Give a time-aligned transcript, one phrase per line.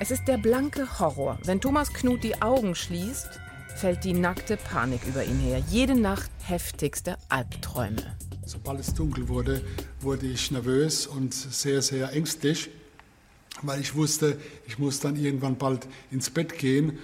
[0.00, 1.38] Es ist der blanke Horror.
[1.44, 3.40] Wenn Thomas Knut die Augen schließt,
[3.76, 5.62] fällt die nackte Panik über ihn her.
[5.68, 8.16] Jede Nacht heftigste Albträume.
[8.44, 9.62] Sobald es dunkel wurde,
[10.00, 12.70] wurde ich nervös und sehr, sehr ängstlich,
[13.62, 14.36] weil ich wusste,
[14.66, 16.98] ich muss dann irgendwann bald ins Bett gehen.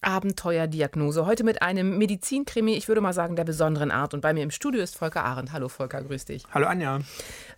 [0.00, 1.26] Abenteuerdiagnose.
[1.26, 4.14] Heute mit einem Medizinkrimi, ich würde mal sagen, der besonderen Art.
[4.14, 5.52] Und bei mir im Studio ist Volker Arendt.
[5.52, 6.44] Hallo Volker, grüß dich.
[6.52, 7.00] Hallo Anja.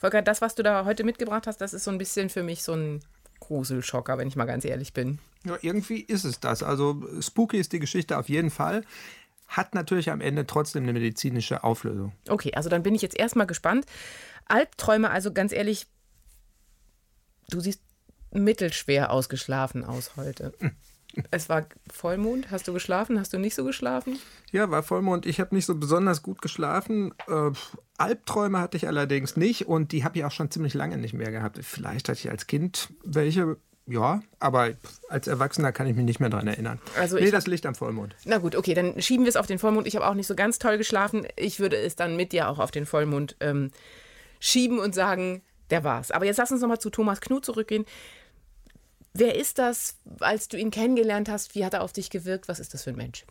[0.01, 2.63] Volker, das, was du da heute mitgebracht hast, das ist so ein bisschen für mich
[2.63, 3.01] so ein
[3.49, 5.19] Gruselschocker, wenn ich mal ganz ehrlich bin.
[5.45, 6.63] Ja, irgendwie ist es das.
[6.63, 8.85] Also spooky ist die Geschichte auf jeden Fall.
[9.47, 12.13] Hat natürlich am Ende trotzdem eine medizinische Auflösung.
[12.29, 13.87] Okay, also dann bin ich jetzt erstmal gespannt.
[14.47, 15.87] Albträume, also ganz ehrlich,
[17.49, 17.81] du siehst
[18.31, 20.53] mittelschwer ausgeschlafen aus heute.
[21.31, 22.51] Es war Vollmond.
[22.51, 23.19] Hast du geschlafen?
[23.19, 24.19] Hast du nicht so geschlafen?
[24.51, 25.27] Ja, war Vollmond.
[25.27, 27.15] Ich habe nicht so besonders gut geschlafen.
[27.27, 27.51] Äh,
[27.97, 31.31] Albträume hatte ich allerdings nicht und die habe ich auch schon ziemlich lange nicht mehr
[31.31, 31.59] gehabt.
[31.63, 33.57] Vielleicht hatte ich als Kind welche.
[33.91, 34.75] Ja, aber
[35.09, 36.79] als Erwachsener kann ich mich nicht mehr daran erinnern.
[36.99, 38.15] Also nee, das Licht am Vollmond.
[38.27, 39.87] Na gut, okay, dann schieben wir es auf den Vollmond.
[39.87, 41.27] Ich habe auch nicht so ganz toll geschlafen.
[41.37, 43.71] Ich würde es dann mit dir auch auf den Vollmond ähm,
[44.41, 46.11] schieben und sagen, der war's.
[46.11, 47.85] Aber jetzt lass uns nochmal zu Thomas Knut zurückgehen.
[49.19, 51.57] Wer ist das, als du ihn kennengelernt hast?
[51.57, 52.47] Wie hat er auf dich gewirkt?
[52.47, 53.25] Was ist das für ein Mensch?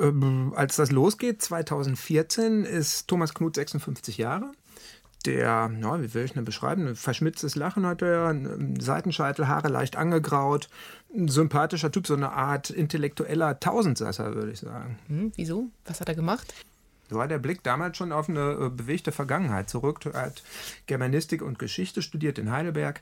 [0.00, 4.50] Ähm, als das losgeht, 2014, ist Thomas Knut 56 Jahre.
[5.24, 6.88] Der, ja, wie will ich ihn beschreiben?
[6.88, 8.34] Ein verschmitztes Lachen hat er,
[8.80, 10.68] Seitenscheitel, Haare leicht angegraut.
[11.14, 14.98] Ein sympathischer Typ, so eine Art intellektueller Tausendsasser, würde ich sagen.
[15.06, 15.68] Hm, wieso?
[15.84, 16.54] Was hat er gemacht?
[17.10, 20.04] So war der Blick damals schon auf eine äh, bewegte Vergangenheit zurück.
[20.12, 20.42] Er hat
[20.86, 23.00] Germanistik und Geschichte studiert in Heidelberg,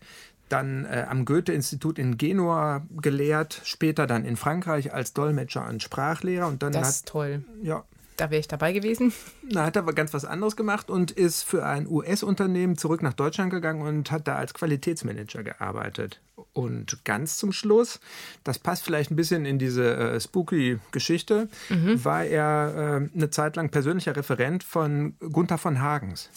[0.49, 6.47] dann äh, am Goethe-Institut in Genua gelehrt, später dann in Frankreich als Dolmetscher und Sprachlehrer.
[6.47, 7.45] Und dann das hat, ist toll.
[7.63, 7.85] Ja,
[8.17, 9.13] da wäre ich dabei gewesen.
[9.43, 13.51] Na, hat aber ganz was anderes gemacht und ist für ein US-Unternehmen zurück nach Deutschland
[13.51, 16.21] gegangen und hat da als Qualitätsmanager gearbeitet.
[16.53, 18.01] Und ganz zum Schluss,
[18.43, 22.03] das passt vielleicht ein bisschen in diese äh, spooky Geschichte, mhm.
[22.05, 26.31] war er äh, eine Zeit lang persönlicher Referent von Gunther von Hagens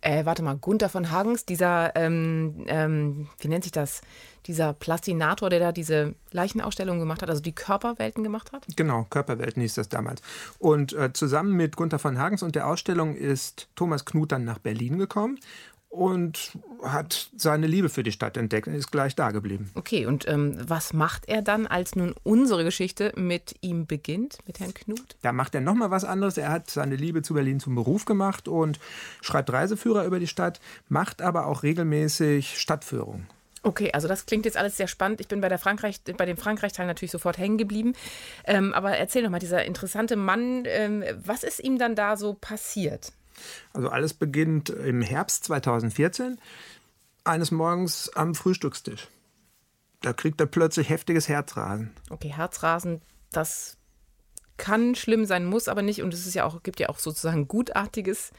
[0.00, 4.00] äh, warte mal, Gunther von Hagens, dieser, ähm, ähm, wie nennt sich das,
[4.46, 8.64] dieser Plastinator, der da diese Leichenausstellung gemacht hat, also die Körperwelten gemacht hat?
[8.76, 10.22] Genau, Körperwelten hieß das damals.
[10.58, 14.58] Und äh, zusammen mit Gunther von Hagens und der Ausstellung ist Thomas Knut dann nach
[14.58, 15.38] Berlin gekommen
[15.88, 19.70] und hat seine Liebe für die Stadt entdeckt und ist gleich da geblieben.
[19.74, 24.60] Okay, und ähm, was macht er dann, als nun unsere Geschichte mit ihm beginnt, mit
[24.60, 25.16] Herrn Knut?
[25.22, 26.36] Da macht er nochmal was anderes.
[26.36, 28.78] Er hat seine Liebe zu Berlin zum Beruf gemacht und
[29.20, 33.26] schreibt Reiseführer über die Stadt, macht aber auch regelmäßig Stadtführung.
[33.62, 35.20] Okay, also das klingt jetzt alles sehr spannend.
[35.20, 37.94] Ich bin bei, der Frankreich, bei dem Frankreich-Teil natürlich sofort hängen geblieben.
[38.46, 42.34] Ähm, aber erzähl doch mal, dieser interessante Mann, ähm, was ist ihm dann da so
[42.34, 43.12] passiert?
[43.72, 46.38] Also alles beginnt im Herbst 2014,
[47.24, 49.08] eines Morgens am Frühstückstisch.
[50.00, 51.90] Da kriegt er plötzlich heftiges Herzrasen.
[52.10, 53.76] Okay, Herzrasen, das
[54.56, 56.02] kann schlimm sein, muss aber nicht.
[56.02, 58.32] Und es ist ja auch, gibt ja auch sozusagen gutartiges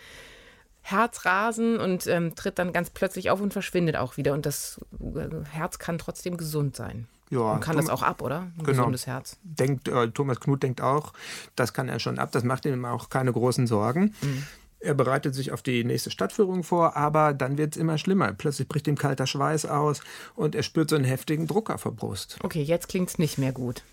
[0.81, 4.33] Herzrasen und ähm, tritt dann ganz plötzlich auf und verschwindet auch wieder.
[4.33, 7.07] Und das äh, Herz kann trotzdem gesund sein.
[7.29, 8.41] Ja, und kann Thomas, das auch ab, oder?
[8.41, 8.65] Ein genau.
[8.69, 9.37] gesundes Herz.
[9.43, 11.13] Denkt, äh, Thomas Knut denkt auch,
[11.55, 12.31] das kann er schon ab.
[12.31, 14.15] Das macht ihm auch keine großen Sorgen.
[14.21, 14.45] Mhm.
[14.79, 18.33] Er bereitet sich auf die nächste Stadtführung vor, aber dann wird es immer schlimmer.
[18.33, 20.01] Plötzlich bricht ihm kalter Schweiß aus
[20.35, 22.37] und er spürt so einen heftigen Druck auf der Brust.
[22.43, 23.83] Okay, jetzt klingt es nicht mehr gut.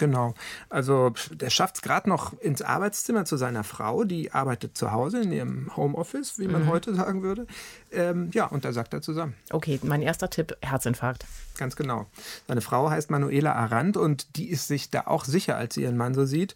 [0.00, 0.32] Genau.
[0.70, 5.20] Also der schafft es gerade noch ins Arbeitszimmer zu seiner Frau, die arbeitet zu Hause
[5.20, 6.68] in ihrem Homeoffice, wie man mhm.
[6.68, 7.46] heute sagen würde.
[7.92, 9.34] Ähm, ja, und da sagt er zusammen.
[9.50, 11.26] Okay, mein erster Tipp, Herzinfarkt.
[11.58, 12.06] Ganz genau.
[12.48, 15.98] Seine Frau heißt Manuela Arandt und die ist sich da auch sicher, als sie ihren
[15.98, 16.54] Mann so sieht.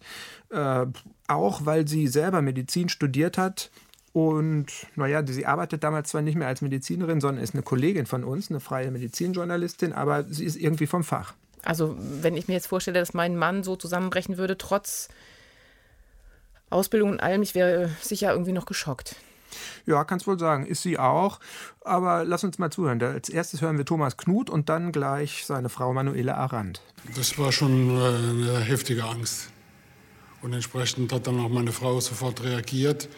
[0.49, 0.87] Äh,
[1.27, 3.69] auch weil sie selber Medizin studiert hat.
[4.11, 8.23] Und naja, sie arbeitet damals zwar nicht mehr als Medizinerin, sondern ist eine Kollegin von
[8.23, 11.35] uns, eine freie Medizinjournalistin, aber sie ist irgendwie vom Fach.
[11.65, 15.09] Also wenn ich mir jetzt vorstelle, dass mein Mann so zusammenbrechen würde, trotz
[16.69, 19.15] Ausbildung und allem, ich wäre sicher irgendwie noch geschockt.
[19.85, 21.39] Ja, kannst wohl sagen, ist sie auch.
[21.81, 23.01] Aber lass uns mal zuhören.
[23.01, 26.81] Als erstes hören wir Thomas Knut und dann gleich seine Frau Manuela Arandt.
[27.15, 29.49] Das war schon äh, eine heftige Angst.
[30.41, 33.09] Und entsprechend hat dann auch meine Frau sofort reagiert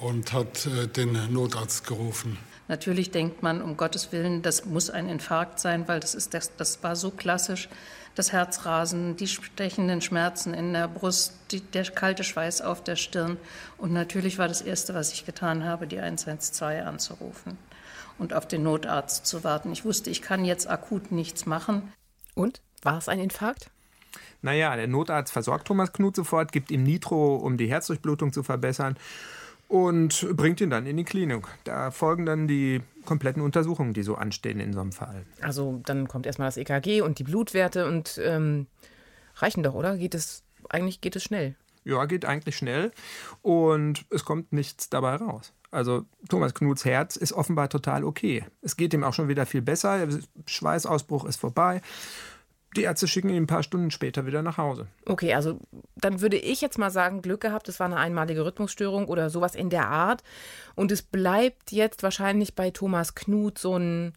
[0.00, 2.38] und hat äh, den Notarzt gerufen.
[2.68, 6.56] Natürlich denkt man, um Gottes Willen, das muss ein Infarkt sein, weil das, ist, das,
[6.56, 7.68] das war so klassisch.
[8.14, 13.38] Das Herzrasen, die stechenden Schmerzen in der Brust, die, der kalte Schweiß auf der Stirn.
[13.76, 17.58] Und natürlich war das Erste, was ich getan habe, die 112 anzurufen
[18.18, 19.72] und auf den Notarzt zu warten.
[19.72, 21.92] Ich wusste, ich kann jetzt akut nichts machen.
[22.34, 22.60] Und?
[22.82, 23.70] War es ein Infarkt?
[24.42, 28.96] Naja, der Notarzt versorgt Thomas Knut sofort, gibt ihm Nitro, um die Herzdurchblutung zu verbessern.
[29.74, 31.48] Und bringt ihn dann in die Klinik.
[31.64, 35.26] Da folgen dann die kompletten Untersuchungen, die so anstehen in so einem Fall.
[35.40, 38.68] Also dann kommt erstmal das EKG und die Blutwerte und ähm,
[39.34, 39.96] reichen doch, oder?
[39.96, 41.56] Geht es eigentlich geht es schnell?
[41.82, 42.92] Ja, geht eigentlich schnell
[43.42, 45.52] und es kommt nichts dabei raus.
[45.72, 48.44] Also Thomas Knuts Herz ist offenbar total okay.
[48.62, 50.06] Es geht ihm auch schon wieder viel besser.
[50.46, 51.82] Schweißausbruch ist vorbei.
[52.76, 54.88] Die Ärzte schicken ihn ein paar Stunden später wieder nach Hause.
[55.06, 55.58] Okay, also
[55.96, 59.54] dann würde ich jetzt mal sagen, Glück gehabt, es war eine einmalige Rhythmusstörung oder sowas
[59.54, 60.22] in der Art.
[60.74, 64.12] Und es bleibt jetzt wahrscheinlich bei Thomas Knut so ein,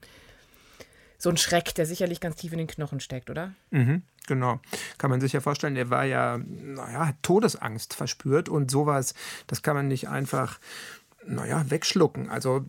[1.17, 3.53] so ein Schreck, der sicherlich ganz tief in den Knochen steckt, oder?
[3.69, 4.59] Mhm, genau.
[4.97, 9.13] Kann man sich ja vorstellen, er war ja, naja, Todesangst verspürt und sowas,
[9.45, 10.59] das kann man nicht einfach,
[11.25, 12.29] naja, wegschlucken.
[12.29, 12.65] Also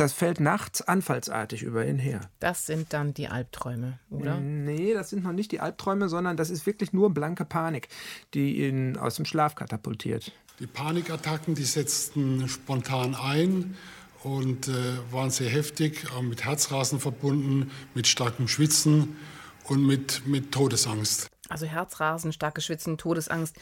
[0.00, 2.22] das fällt nachts anfallsartig über ihn her.
[2.40, 4.40] Das sind dann die Albträume, oder?
[4.40, 7.88] Nee, das sind noch nicht die Albträume, sondern das ist wirklich nur blanke Panik,
[8.32, 10.32] die ihn aus dem Schlaf katapultiert.
[10.58, 13.76] Die Panikattacken, die setzten spontan ein
[14.22, 14.72] und äh,
[15.10, 19.16] waren sehr heftig, mit Herzrasen verbunden, mit starkem Schwitzen
[19.64, 21.28] und mit, mit Todesangst.
[21.50, 23.56] Also Herzrasen, starkes Schwitzen, Todesangst.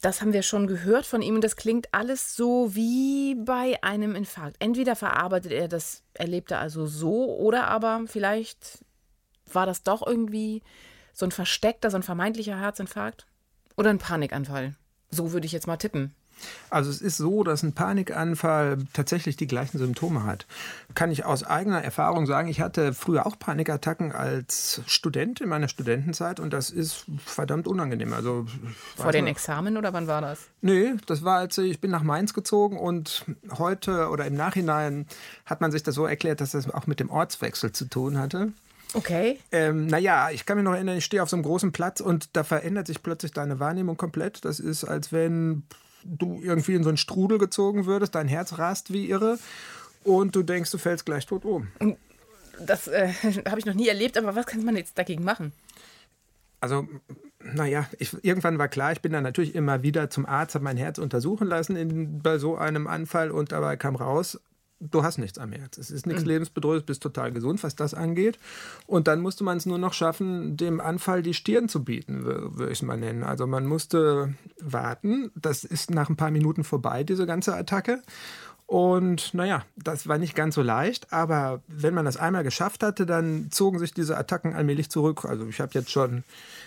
[0.00, 4.14] Das haben wir schon gehört von ihm und das klingt alles so wie bei einem
[4.14, 4.56] Infarkt.
[4.58, 8.84] Entweder verarbeitet er das Erlebte also so oder aber vielleicht
[9.50, 10.62] war das doch irgendwie
[11.12, 13.26] so ein versteckter, so ein vermeintlicher Herzinfarkt
[13.76, 14.74] oder ein Panikanfall.
[15.10, 16.14] So würde ich jetzt mal tippen.
[16.70, 20.46] Also es ist so, dass ein Panikanfall tatsächlich die gleichen Symptome hat.
[20.94, 25.68] Kann ich aus eigener Erfahrung sagen, ich hatte früher auch Panikattacken als Student in meiner
[25.68, 28.12] Studentenzeit und das ist verdammt unangenehm.
[28.12, 28.46] Also
[28.96, 30.40] vor den Examen oder wann war das?
[30.60, 33.24] Nee, das war als ich bin nach Mainz gezogen und
[33.56, 35.06] heute oder im Nachhinein
[35.44, 38.52] hat man sich das so erklärt, dass das auch mit dem Ortswechsel zu tun hatte.
[38.94, 39.38] Okay.
[39.52, 42.36] Ähm, naja, ich kann mich noch erinnern, ich stehe auf so einem großen Platz und
[42.36, 44.44] da verändert sich plötzlich deine Wahrnehmung komplett.
[44.44, 45.64] Das ist, als wenn
[46.04, 49.38] du irgendwie in so einen Strudel gezogen würdest, dein Herz rast wie irre
[50.04, 51.68] und du denkst, du fällst gleich tot um.
[51.78, 51.96] Und
[52.60, 53.08] das äh,
[53.48, 55.52] habe ich noch nie erlebt, aber was kann man jetzt dagegen machen?
[56.60, 56.88] Also,
[57.40, 60.76] naja, ich, irgendwann war klar, ich bin dann natürlich immer wieder zum Arzt, habe mein
[60.76, 64.40] Herz untersuchen lassen in, bei so einem Anfall und dabei kam raus,
[64.80, 65.78] du hast nichts am Herz.
[65.78, 66.28] Es ist nichts mhm.
[66.28, 68.38] lebensbedrohliches, bist total gesund, was das angeht.
[68.86, 72.66] Und dann musste man es nur noch schaffen, dem Anfall die Stirn zu bieten, würde
[72.66, 73.22] ich es mal nennen.
[73.22, 75.30] Also man musste warten.
[75.34, 78.02] Das ist nach ein paar Minuten vorbei, diese ganze Attacke.
[78.66, 83.06] Und naja, das war nicht ganz so leicht, aber wenn man das einmal geschafft hatte,
[83.06, 85.24] dann zogen sich diese Attacken allmählich zurück.
[85.24, 86.24] Also ich habe jetzt schon,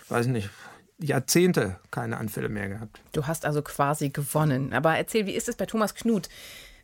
[0.08, 0.50] weiß nicht,
[0.98, 3.02] Jahrzehnte keine Anfälle mehr gehabt.
[3.12, 4.74] Du hast also quasi gewonnen.
[4.74, 6.30] Aber erzähl, wie ist es bei Thomas Knut?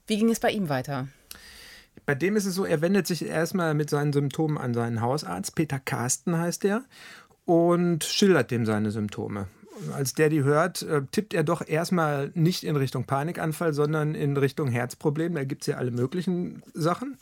[0.08, 1.08] Wie ging es bei ihm weiter?
[2.06, 5.56] Bei dem ist es so, er wendet sich erstmal mit seinen Symptomen an seinen Hausarzt,
[5.56, 6.84] Peter Carsten heißt er,
[7.46, 9.48] und schildert dem seine Symptome.
[9.94, 14.38] Als der die hört, äh, tippt er doch erstmal nicht in Richtung Panikanfall, sondern in
[14.38, 15.36] Richtung Herzproblem.
[15.36, 17.18] Da gibt es ja alle möglichen Sachen.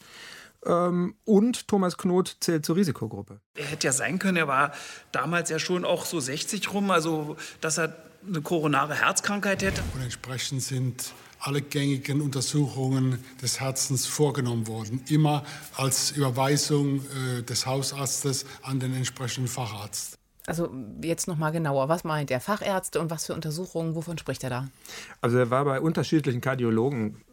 [0.66, 3.40] Ähm, und Thomas Knot zählt zur Risikogruppe.
[3.56, 4.72] Er hätte ja sein können, er war
[5.12, 7.96] damals ja schon auch so 60 rum, also dass er
[8.26, 9.82] eine koronare Herzkrankheit hätte.
[9.94, 11.14] Und entsprechend sind
[11.44, 15.44] alle gängigen Untersuchungen des Herzens vorgenommen worden, immer
[15.76, 17.02] als Überweisung
[17.38, 20.18] äh, des Hausarztes an den entsprechenden Facharzt.
[20.46, 20.70] Also
[21.02, 22.42] jetzt noch mal genauer, was meint er?
[22.42, 24.68] Fachärzte und was für Untersuchungen, wovon spricht er da?
[25.22, 27.24] Also er war bei unterschiedlichen Kardiologen,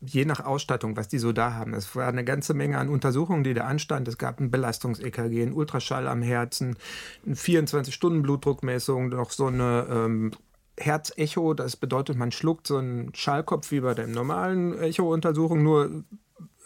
[0.00, 1.74] je nach Ausstattung, was die so da haben.
[1.74, 4.08] Es war eine ganze Menge an Untersuchungen, die da anstand.
[4.08, 6.76] Es gab ein Belastungs-EKG, ein Ultraschall am Herzen,
[7.24, 10.32] eine 24-Stunden-Blutdruckmessung, noch so eine ähm,
[10.78, 16.04] Herzecho, das bedeutet, man schluckt so einen Schallkopf wie bei der normalen Echo-Untersuchung, nur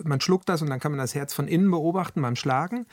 [0.02, 2.87] man schluckt das und dann kann man das Herz von innen beobachten beim Schlagen.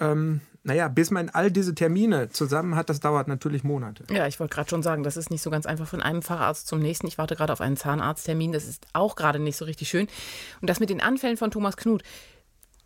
[0.00, 4.04] Ähm, naja, bis man all diese Termine zusammen hat, das dauert natürlich Monate.
[4.10, 6.66] Ja, ich wollte gerade schon sagen, das ist nicht so ganz einfach von einem Facharzt
[6.66, 7.06] zum nächsten.
[7.06, 10.08] Ich warte gerade auf einen Zahnarzttermin, das ist auch gerade nicht so richtig schön.
[10.62, 12.02] Und das mit den Anfällen von Thomas Knut,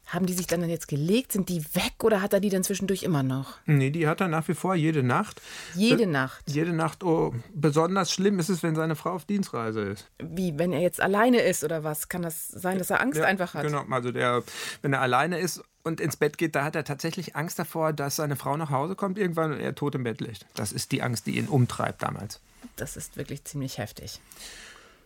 [0.08, 1.32] haben die sich dann jetzt gelegt?
[1.32, 3.58] Sind die weg oder hat er die dann zwischendurch immer noch?
[3.66, 5.40] Nee, die hat er nach wie vor jede Nacht.
[5.74, 6.44] Jede Be Nacht?
[6.46, 7.04] Jede Nacht.
[7.04, 10.10] Oh, besonders schlimm ist es, wenn seine Frau auf Dienstreise ist.
[10.18, 12.08] Wie, wenn er jetzt alleine ist oder was?
[12.08, 13.64] Kann das sein, dass er Angst ja, einfach hat?
[13.64, 14.42] Genau, also der,
[14.82, 18.16] wenn er alleine ist und ins Bett geht, da hat er tatsächlich Angst davor, dass
[18.16, 20.46] seine Frau nach Hause kommt irgendwann und er tot im Bett liegt.
[20.54, 22.40] Das ist die Angst, die ihn umtreibt damals.
[22.76, 24.20] Das ist wirklich ziemlich heftig.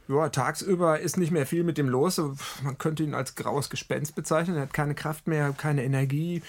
[0.09, 2.21] Ja, tagsüber ist nicht mehr viel mit dem los.
[2.63, 4.57] Man könnte ihn als graues Gespenst bezeichnen.
[4.57, 6.43] Er hat keine Kraft mehr, keine Energie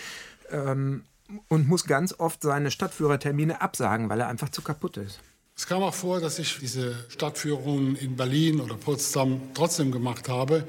[0.49, 1.03] ähm,
[1.47, 5.19] und muss ganz oft seine Stadtführertermine absagen, weil er einfach zu kaputt ist.
[5.55, 10.67] Es kam auch vor, dass ich diese Stadtführungen in Berlin oder Potsdam trotzdem gemacht habe.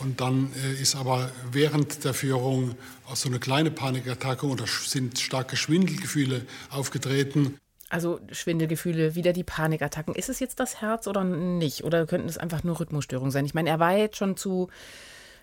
[0.00, 2.74] Und dann äh, ist aber während der Führung
[3.06, 7.58] auch so eine kleine Panikattacke oder sind starke Schwindelgefühle aufgetreten.
[7.90, 10.14] Also Schwindelgefühle, wieder die Panikattacken.
[10.14, 11.84] Ist es jetzt das Herz oder nicht?
[11.84, 13.44] Oder könnten es einfach nur Rhythmusstörungen sein?
[13.44, 14.68] Ich meine, er war jetzt schon zu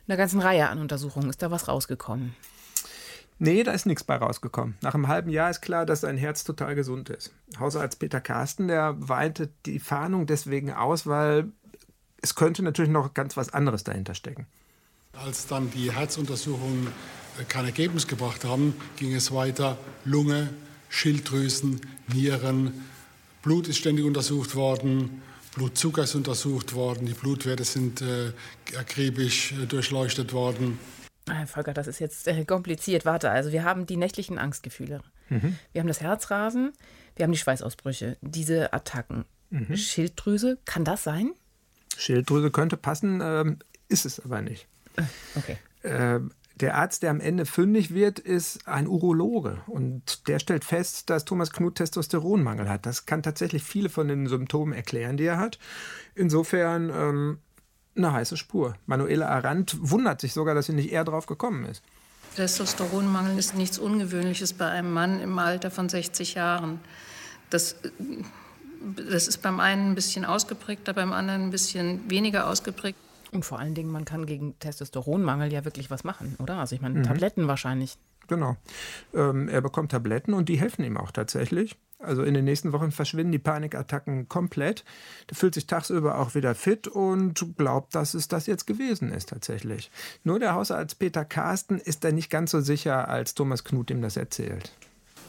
[0.07, 1.29] einer ganzen Reihe an Untersuchungen.
[1.29, 2.35] Ist da was rausgekommen?
[3.43, 4.77] Nee, da ist nichts bei rausgekommen.
[4.81, 7.33] Nach einem halben Jahr ist klar, dass sein Herz total gesund ist.
[7.59, 11.51] Hausarzt Peter Carsten, der weite die Fahndung deswegen aus, weil
[12.21, 14.45] es könnte natürlich noch ganz was anderes dahinter stecken.
[15.13, 16.87] Als dann die Herzuntersuchungen
[17.47, 19.77] kein Ergebnis gebracht haben, ging es weiter.
[20.05, 20.49] Lunge,
[20.91, 21.81] Schilddrüsen,
[22.13, 22.85] Nieren,
[23.41, 25.21] Blut ist ständig untersucht worden,
[25.55, 28.33] Blutzucker ist untersucht worden, die Blutwerte sind äh,
[28.77, 30.77] akribisch äh, durchleuchtet worden.
[31.27, 33.05] Herr Volker, das ist jetzt äh, kompliziert.
[33.05, 35.01] Warte, also wir haben die nächtlichen Angstgefühle.
[35.29, 35.57] Mhm.
[35.71, 36.73] Wir haben das Herzrasen,
[37.15, 39.25] wir haben die Schweißausbrüche, diese Attacken.
[39.49, 39.75] Mhm.
[39.75, 41.31] Schilddrüse, kann das sein?
[41.97, 44.67] Schilddrüse könnte passen, ähm, ist es aber nicht.
[44.97, 45.03] Äh,
[45.35, 45.57] okay.
[45.83, 46.19] Äh,
[46.61, 49.61] der Arzt, der am Ende fündig wird, ist ein Urologe.
[49.67, 52.85] Und der stellt fest, dass Thomas Knut Testosteronmangel hat.
[52.85, 55.59] Das kann tatsächlich viele von den Symptomen erklären, die er hat.
[56.13, 57.39] Insofern ähm,
[57.95, 58.75] eine heiße Spur.
[58.85, 61.83] Manuela Arendt wundert sich sogar, dass sie nicht eher drauf gekommen ist.
[62.35, 66.79] Testosteronmangel ist nichts Ungewöhnliches bei einem Mann im Alter von 60 Jahren.
[67.49, 67.75] Das,
[69.09, 72.97] das ist beim einen ein bisschen ausgeprägter, beim anderen ein bisschen weniger ausgeprägt.
[73.31, 76.57] Und vor allen Dingen, man kann gegen Testosteronmangel ja wirklich was machen, oder?
[76.57, 77.03] Also ich meine, mhm.
[77.03, 77.97] Tabletten wahrscheinlich.
[78.27, 78.57] Genau.
[79.13, 81.77] Ähm, er bekommt Tabletten und die helfen ihm auch tatsächlich.
[81.99, 84.83] Also in den nächsten Wochen verschwinden die Panikattacken komplett.
[85.29, 89.29] Der fühlt sich tagsüber auch wieder fit und glaubt, dass es das jetzt gewesen ist
[89.29, 89.91] tatsächlich.
[90.23, 94.01] Nur der Hausarzt Peter Carsten ist da nicht ganz so sicher, als Thomas Knut ihm
[94.01, 94.71] das erzählt.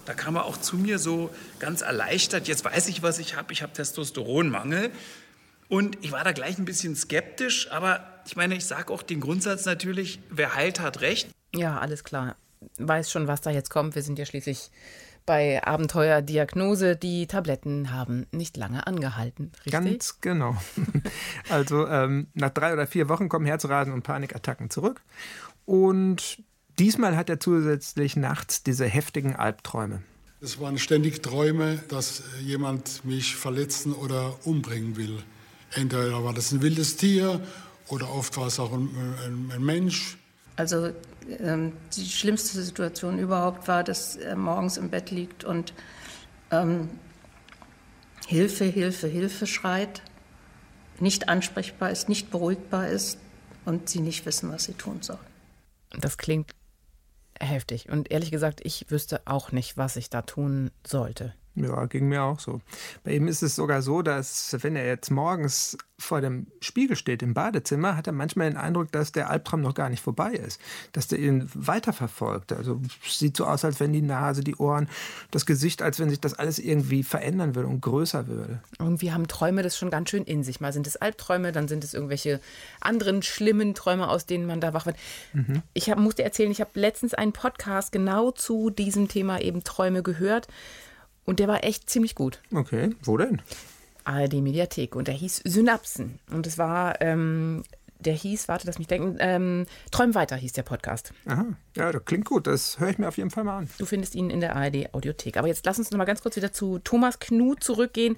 [0.06, 1.30] Da kam er auch zu mir so
[1.60, 2.48] ganz erleichtert.
[2.48, 3.52] Jetzt weiß ich, was ich habe.
[3.52, 4.90] Ich habe Testosteronmangel.
[5.72, 7.72] Und ich war da gleich ein bisschen skeptisch.
[7.72, 11.30] Aber ich meine, ich sage auch den Grundsatz natürlich, wer heilt, hat recht.
[11.54, 12.36] Ja, alles klar.
[12.76, 13.94] Weiß schon, was da jetzt kommt.
[13.94, 14.70] Wir sind ja schließlich
[15.24, 16.94] bei Abenteuerdiagnose.
[16.96, 19.72] Die Tabletten haben nicht lange angehalten, richtig?
[19.72, 20.58] Ganz genau.
[21.48, 25.00] Also ähm, nach drei oder vier Wochen kommen Herzrasen und Panikattacken zurück.
[25.64, 26.42] Und
[26.78, 30.02] diesmal hat er zusätzlich nachts diese heftigen Albträume.
[30.42, 35.22] Es waren ständig Träume, dass jemand mich verletzen oder umbringen will.
[35.74, 37.40] Entweder war das ein wildes Tier
[37.88, 38.88] oder oft war es auch ein,
[39.24, 40.18] ein, ein Mensch.
[40.56, 40.92] Also
[41.40, 45.72] ähm, die schlimmste Situation überhaupt war, dass er morgens im Bett liegt und
[46.50, 46.90] ähm,
[48.26, 50.02] Hilfe, Hilfe, Hilfe schreit,
[51.00, 53.18] nicht ansprechbar ist, nicht beruhigbar ist
[53.64, 55.18] und sie nicht wissen, was sie tun sollen.
[55.98, 56.52] Das klingt
[57.40, 57.88] heftig.
[57.88, 61.34] Und ehrlich gesagt, ich wüsste auch nicht, was ich da tun sollte.
[61.54, 62.60] Ja, ging mir auch so.
[63.04, 67.22] Bei ihm ist es sogar so, dass wenn er jetzt morgens vor dem Spiegel steht
[67.22, 70.60] im Badezimmer, hat er manchmal den Eindruck, dass der Albtraum noch gar nicht vorbei ist,
[70.92, 72.52] dass der ihn weiterverfolgt.
[72.52, 74.88] Also sieht so aus, als wenn die Nase, die Ohren,
[75.30, 78.60] das Gesicht, als wenn sich das alles irgendwie verändern würde und größer würde.
[78.78, 80.60] Irgendwie haben Träume das schon ganz schön in sich.
[80.60, 82.40] Mal sind es Albträume, dann sind es irgendwelche
[82.80, 84.96] anderen schlimmen Träume, aus denen man da wach wird.
[85.34, 85.62] Mhm.
[85.74, 89.62] Ich hab, muss dir erzählen, ich habe letztens einen Podcast genau zu diesem Thema eben
[89.64, 90.48] Träume gehört.
[91.24, 92.40] Und der war echt ziemlich gut.
[92.52, 93.42] Okay, wo denn?
[94.04, 94.96] ARD Mediathek.
[94.96, 96.18] Und der hieß Synapsen.
[96.30, 97.62] Und es war, ähm,
[98.00, 101.12] der hieß, warte, lass mich denken, ähm, Träum weiter hieß der Podcast.
[101.26, 102.46] Aha, ja, das klingt gut.
[102.46, 103.68] Das höre ich mir auf jeden Fall mal an.
[103.78, 105.36] Du findest ihn in der ARD Audiothek.
[105.36, 108.16] Aber jetzt lass uns noch mal ganz kurz wieder zu Thomas Knut zurückgehen.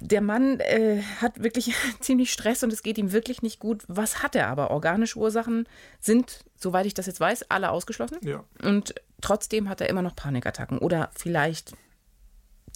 [0.00, 3.84] Der Mann äh, hat wirklich ziemlich Stress und es geht ihm wirklich nicht gut.
[3.88, 4.70] Was hat er aber?
[4.70, 5.68] Organische Ursachen
[6.00, 8.18] sind, soweit ich das jetzt weiß, alle ausgeschlossen.
[8.22, 8.44] Ja.
[8.62, 10.78] Und trotzdem hat er immer noch Panikattacken.
[10.78, 11.72] Oder vielleicht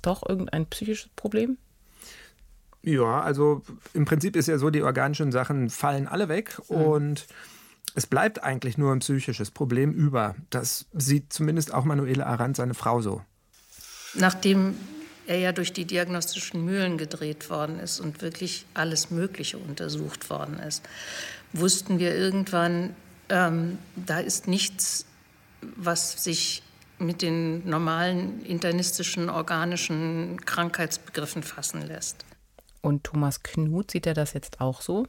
[0.02, 1.58] doch irgendein psychisches Problem?
[2.82, 3.62] Ja, also
[3.94, 6.76] im Prinzip ist ja so, die organischen Sachen fallen alle weg mhm.
[6.76, 7.26] und
[7.94, 10.34] es bleibt eigentlich nur ein psychisches Problem über.
[10.50, 13.22] Das sieht zumindest auch Manuela Arendt, seine Frau, so.
[14.14, 14.74] Nachdem
[15.26, 20.58] er ja durch die diagnostischen Mühlen gedreht worden ist und wirklich alles Mögliche untersucht worden
[20.58, 20.82] ist,
[21.52, 22.96] wussten wir irgendwann,
[23.28, 25.06] ähm, da ist nichts
[25.76, 26.62] was sich
[26.98, 32.24] mit den normalen internistischen, organischen Krankheitsbegriffen fassen lässt.
[32.80, 35.06] Und Thomas Knut, sieht er das jetzt auch so?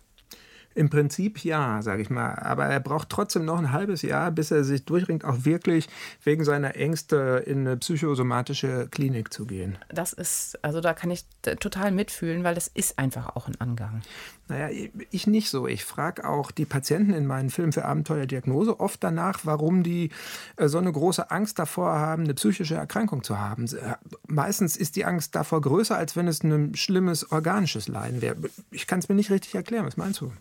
[0.76, 2.36] Im Prinzip ja, sage ich mal.
[2.36, 5.88] Aber er braucht trotzdem noch ein halbes Jahr, bis er sich durchringt, auch wirklich
[6.24, 9.78] wegen seiner Ängste in eine psychosomatische Klinik zu gehen.
[9.90, 11.26] Das ist, also da kann ich
[11.60, 14.02] total mitfühlen, weil das ist einfach auch ein Angang.
[14.50, 14.70] Naja,
[15.10, 15.68] ich nicht so.
[15.68, 20.10] Ich frage auch die Patienten in meinen Filmen für Abenteuerdiagnose oft danach, warum die
[20.58, 23.66] äh, so eine große Angst davor haben, eine psychische Erkrankung zu haben.
[23.68, 23.96] Äh,
[24.28, 28.36] meistens ist die Angst davor größer, als wenn es ein schlimmes organisches Leiden wäre.
[28.72, 29.86] Ich kann es mir nicht richtig erklären.
[29.86, 30.34] Was meinst du?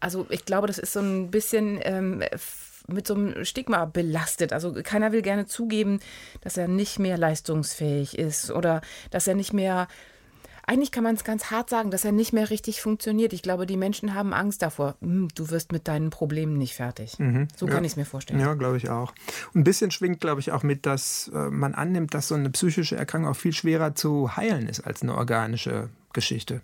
[0.00, 2.22] Also ich glaube, das ist so ein bisschen ähm,
[2.86, 4.52] mit so einem Stigma belastet.
[4.52, 6.00] Also keiner will gerne zugeben,
[6.42, 9.88] dass er nicht mehr leistungsfähig ist oder dass er nicht mehr
[10.66, 13.32] eigentlich kann man es ganz hart sagen, dass er nicht mehr richtig funktioniert.
[13.32, 14.96] Ich glaube, die Menschen haben Angst davor.
[15.00, 17.18] Hm, du wirst mit deinen Problemen nicht fertig.
[17.18, 17.48] Mhm.
[17.54, 17.82] So kann ja.
[17.82, 18.40] ich es mir vorstellen.
[18.40, 19.12] Ja, glaube ich auch.
[19.54, 22.96] ein bisschen schwingt, glaube ich, auch mit, dass äh, man annimmt, dass so eine psychische
[22.96, 26.62] Erkrankung auch viel schwerer zu heilen ist als eine organische Geschichte.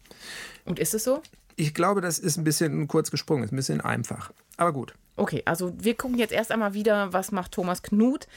[0.64, 1.22] Und ist es so?
[1.60, 4.32] Ich glaube, das ist ein bisschen kurz gesprungen, ist ein bisschen einfach.
[4.56, 4.94] Aber gut.
[5.16, 8.28] Okay, also wir gucken jetzt erst einmal wieder, was macht Thomas Knut.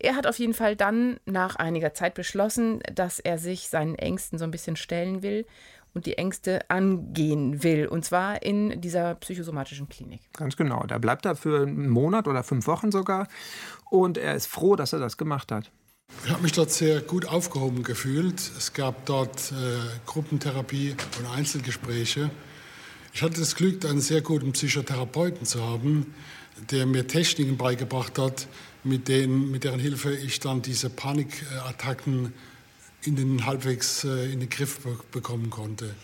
[0.00, 4.36] Er hat auf jeden Fall dann nach einiger Zeit beschlossen, dass er sich seinen Ängsten
[4.36, 5.46] so ein bisschen stellen will
[5.94, 7.86] und die Ängste angehen will.
[7.86, 10.22] Und zwar in dieser psychosomatischen Klinik.
[10.32, 10.82] Ganz genau.
[10.88, 13.28] Da bleibt er für einen Monat oder fünf Wochen sogar.
[13.90, 15.70] Und er ist froh, dass er das gemacht hat.
[16.24, 18.40] Ich habe mich dort sehr gut aufgehoben gefühlt.
[18.58, 22.32] Es gab dort äh, Gruppentherapie und Einzelgespräche.
[23.16, 26.14] Ich hatte das Glück, einen sehr guten Psychotherapeuten zu haben,
[26.70, 28.46] der mir Techniken beigebracht hat,
[28.84, 32.34] mit, denen, mit deren Hilfe ich dann diese Panikattacken
[33.04, 34.80] in den halbwegs äh, in den Griff
[35.12, 35.94] bekommen konnte.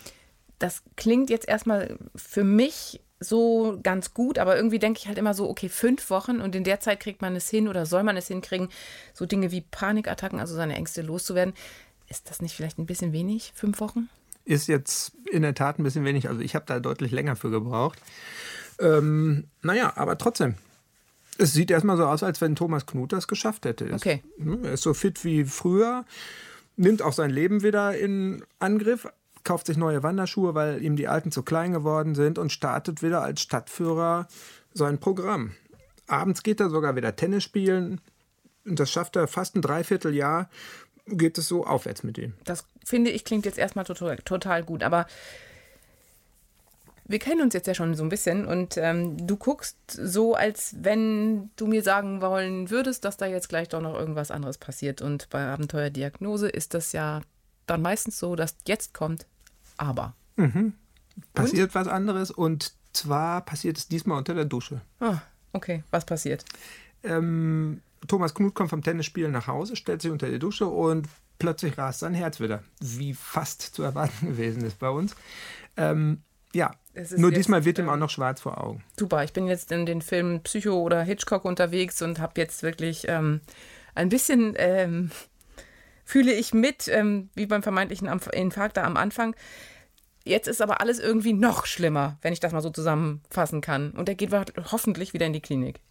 [0.57, 5.35] Das klingt jetzt erstmal für mich so ganz gut, aber irgendwie denke ich halt immer
[5.35, 8.17] so, okay, fünf Wochen und in der Zeit kriegt man es hin oder soll man
[8.17, 8.69] es hinkriegen,
[9.13, 11.53] so Dinge wie Panikattacken, also seine Ängste loszuwerden.
[12.09, 14.09] Ist das nicht vielleicht ein bisschen wenig, fünf Wochen?
[14.45, 16.27] Ist jetzt in der Tat ein bisschen wenig.
[16.27, 17.99] Also ich habe da deutlich länger für gebraucht.
[18.79, 20.55] Ähm, naja, aber trotzdem,
[21.37, 23.91] es sieht erstmal so aus, als wenn Thomas Knut das geschafft hätte.
[23.93, 24.23] Okay.
[24.37, 26.05] Hm, er ist so fit wie früher,
[26.75, 29.07] nimmt auch sein Leben wieder in Angriff,
[29.43, 33.21] kauft sich neue Wanderschuhe, weil ihm die alten zu klein geworden sind und startet wieder
[33.21, 34.27] als Stadtführer
[34.73, 35.51] sein Programm.
[36.07, 38.01] Abends geht er sogar wieder Tennis spielen.
[38.65, 40.49] Und das schafft er fast ein Dreivierteljahr,
[41.05, 42.33] geht es so aufwärts mit ihm.
[42.43, 44.83] Das finde ich klingt jetzt erstmal total, total gut.
[44.83, 45.05] Aber
[47.05, 50.75] wir kennen uns jetzt ja schon so ein bisschen und ähm, du guckst so, als
[50.79, 55.01] wenn du mir sagen wollen würdest, dass da jetzt gleich doch noch irgendwas anderes passiert.
[55.01, 57.21] Und bei Abenteuerdiagnose ist das ja
[57.65, 59.25] dann meistens so, dass jetzt kommt,
[59.77, 60.15] aber.
[60.37, 60.73] Mhm.
[61.33, 61.75] Passiert und?
[61.75, 64.81] was anderes und zwar passiert es diesmal unter der Dusche.
[64.99, 65.19] Ah,
[65.51, 65.83] okay.
[65.91, 66.45] Was passiert?
[67.03, 71.07] Ähm, Thomas Knut kommt vom Tennisspielen nach Hause, stellt sich unter die Dusche und
[71.39, 75.15] plötzlich rast sein Herz wieder, wie fast zu erwarten gewesen ist bei uns.
[75.77, 76.21] Ähm,
[76.53, 78.83] ja, nur jetzt, diesmal wird ihm auch noch schwarz vor Augen.
[78.97, 83.05] Super, ich bin jetzt in den Filmen Psycho oder Hitchcock unterwegs und habe jetzt wirklich
[83.07, 83.41] ähm,
[83.95, 85.09] ein bisschen, ähm,
[86.05, 89.35] fühle ich mit, ähm, wie beim vermeintlichen Infarkt da am Anfang.
[90.25, 93.91] Jetzt ist aber alles irgendwie noch schlimmer, wenn ich das mal so zusammenfassen kann.
[93.91, 94.31] Und er geht
[94.71, 95.81] hoffentlich wieder in die Klinik.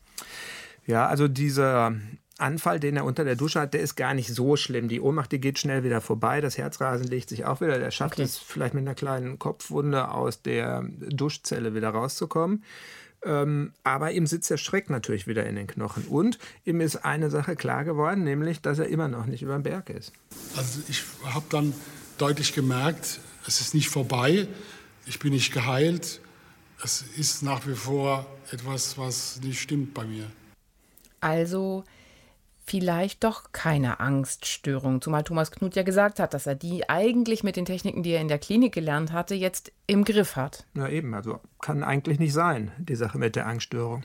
[0.87, 1.95] Ja, also dieser
[2.39, 4.89] Anfall, den er unter der Dusche hat, der ist gar nicht so schlimm.
[4.89, 6.41] Die Ohnmacht, die geht schnell wieder vorbei.
[6.41, 7.79] Das Herzrasen legt sich auch wieder.
[7.79, 8.23] Der schafft okay.
[8.23, 12.65] es vielleicht mit einer kleinen Kopfwunde aus der Duschzelle wieder rauszukommen.
[13.25, 16.05] Ähm, aber ihm sitzt der Schreck natürlich wieder in den Knochen.
[16.05, 19.63] Und ihm ist eine Sache klar geworden, nämlich, dass er immer noch nicht über den
[19.63, 20.13] Berg ist.
[20.57, 21.73] Also ich habe dann
[22.19, 24.49] deutlich gemerkt, es ist nicht vorbei.
[25.07, 26.21] Ich bin nicht geheilt.
[26.83, 30.27] Es ist nach wie vor etwas, was nicht stimmt bei mir.
[31.23, 31.85] Also
[32.65, 37.57] vielleicht doch keine Angststörung, zumal Thomas Knut ja gesagt hat, dass er die eigentlich mit
[37.57, 40.67] den Techniken, die er in der Klinik gelernt hatte, jetzt im Griff hat.
[40.75, 44.05] Ja, eben, also kann eigentlich nicht sein, die Sache mit der Angststörung.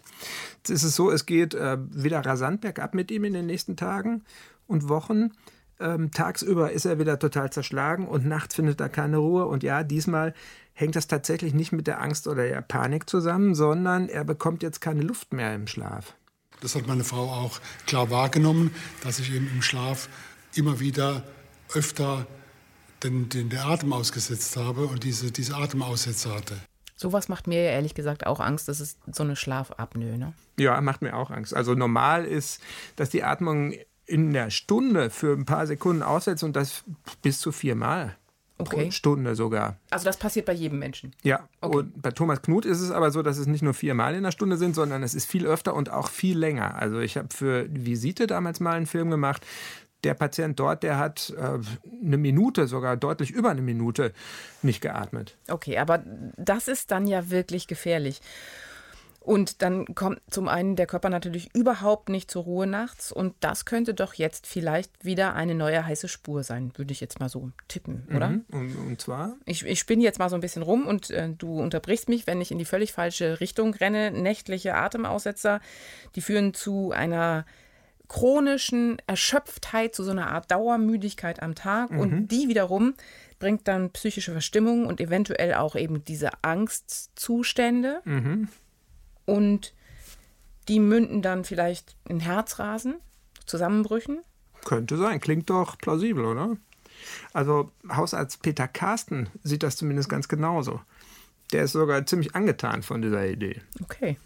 [0.58, 3.77] Jetzt ist es so, es geht äh, wieder rasant bergab mit ihm in den nächsten
[3.77, 4.23] Tagen
[4.67, 5.32] und Wochen.
[5.80, 9.45] Ähm, tagsüber ist er wieder total zerschlagen und nachts findet er keine Ruhe.
[9.45, 10.34] Und ja, diesmal
[10.73, 14.82] hängt das tatsächlich nicht mit der Angst oder der Panik zusammen, sondern er bekommt jetzt
[14.82, 16.15] keine Luft mehr im Schlaf.
[16.61, 20.09] Das hat meine Frau auch klar wahrgenommen, dass ich eben im Schlaf
[20.55, 21.23] immer wieder
[21.73, 22.25] öfter
[23.03, 26.55] den, den, den Atem ausgesetzt habe und diese, diese Atemaussätze hatte.
[26.95, 28.67] Sowas macht mir ehrlich gesagt auch Angst.
[28.67, 30.33] Das ist so eine Schlafapnoe, ne?
[30.57, 31.53] Ja, macht mir auch Angst.
[31.53, 32.59] Also normal ist,
[32.95, 33.73] dass die Atmung
[34.07, 36.83] in der Stunde für ein paar Sekunden aussetzt und das
[37.21, 38.17] bis zu viermal
[38.57, 38.85] okay.
[38.85, 39.77] pro Stunde sogar.
[39.89, 41.13] Also das passiert bei jedem Menschen.
[41.23, 41.77] Ja, okay.
[41.77, 44.31] und bei Thomas Knut ist es aber so, dass es nicht nur viermal in der
[44.31, 46.75] Stunde sind, sondern es ist viel öfter und auch viel länger.
[46.75, 49.45] Also ich habe für Visite damals mal einen Film gemacht.
[50.03, 51.59] Der Patient dort, der hat äh,
[52.05, 54.13] eine Minute, sogar deutlich über eine Minute
[54.61, 55.37] nicht geatmet.
[55.47, 56.03] Okay, aber
[56.37, 58.21] das ist dann ja wirklich gefährlich.
[59.27, 63.11] Und dann kommt zum einen der Körper natürlich überhaupt nicht zur Ruhe nachts.
[63.11, 67.19] Und das könnte doch jetzt vielleicht wieder eine neue heiße Spur sein, würde ich jetzt
[67.19, 68.29] mal so tippen, oder?
[68.29, 68.45] Mhm.
[68.51, 69.35] Und, und, zwar?
[69.43, 72.39] Ich, ich spinne jetzt mal so ein bisschen rum und äh, du unterbrichst mich, wenn
[72.39, 74.11] ich in die völlig falsche Richtung renne.
[74.11, 75.59] Nächtliche Atemaussetzer,
[76.15, 77.45] die führen zu einer
[78.07, 81.91] chronischen Erschöpftheit, zu so einer Art Dauermüdigkeit am Tag.
[81.91, 81.99] Mhm.
[81.99, 82.93] Und die wiederum
[83.39, 87.99] bringt dann psychische Verstimmung und eventuell auch eben diese Angstzustände.
[88.05, 88.47] Mhm.
[89.27, 89.73] Und
[90.67, 92.95] die münden dann vielleicht in Herzrasen,
[93.45, 94.21] Zusammenbrüchen.
[94.65, 96.57] Könnte sein, klingt doch plausibel, oder?
[97.33, 100.81] Also Hausarzt Peter Carsten sieht das zumindest ganz genauso.
[101.51, 103.61] Der ist sogar ziemlich angetan von dieser Idee.
[103.83, 104.17] Okay.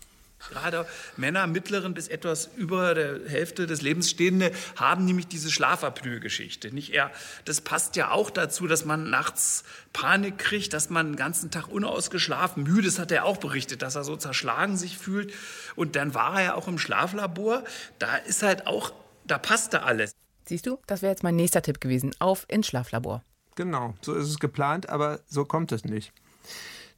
[0.50, 6.74] Gerade Männer mittleren bis etwas über der Hälfte des Lebens stehende haben nämlich diese Schlafapnoe-Geschichte.
[6.74, 7.12] Nicht eher,
[7.46, 11.68] das passt ja auch dazu, dass man nachts Panik kriegt, dass man den ganzen Tag
[11.68, 15.34] unausgeschlafen, müde, das hat er auch berichtet, dass er so zerschlagen sich fühlt.
[15.76, 17.64] Und dann war er ja auch im Schlaflabor.
[18.00, 18.94] Da ist halt auch,
[19.26, 20.12] da passte alles.
[20.46, 22.12] Siehst du, das wäre jetzt mein nächster Tipp gewesen.
[22.20, 23.24] Auf ins Schlaflabor.
[23.56, 26.14] Genau, so ist es geplant, aber so kommt es nicht.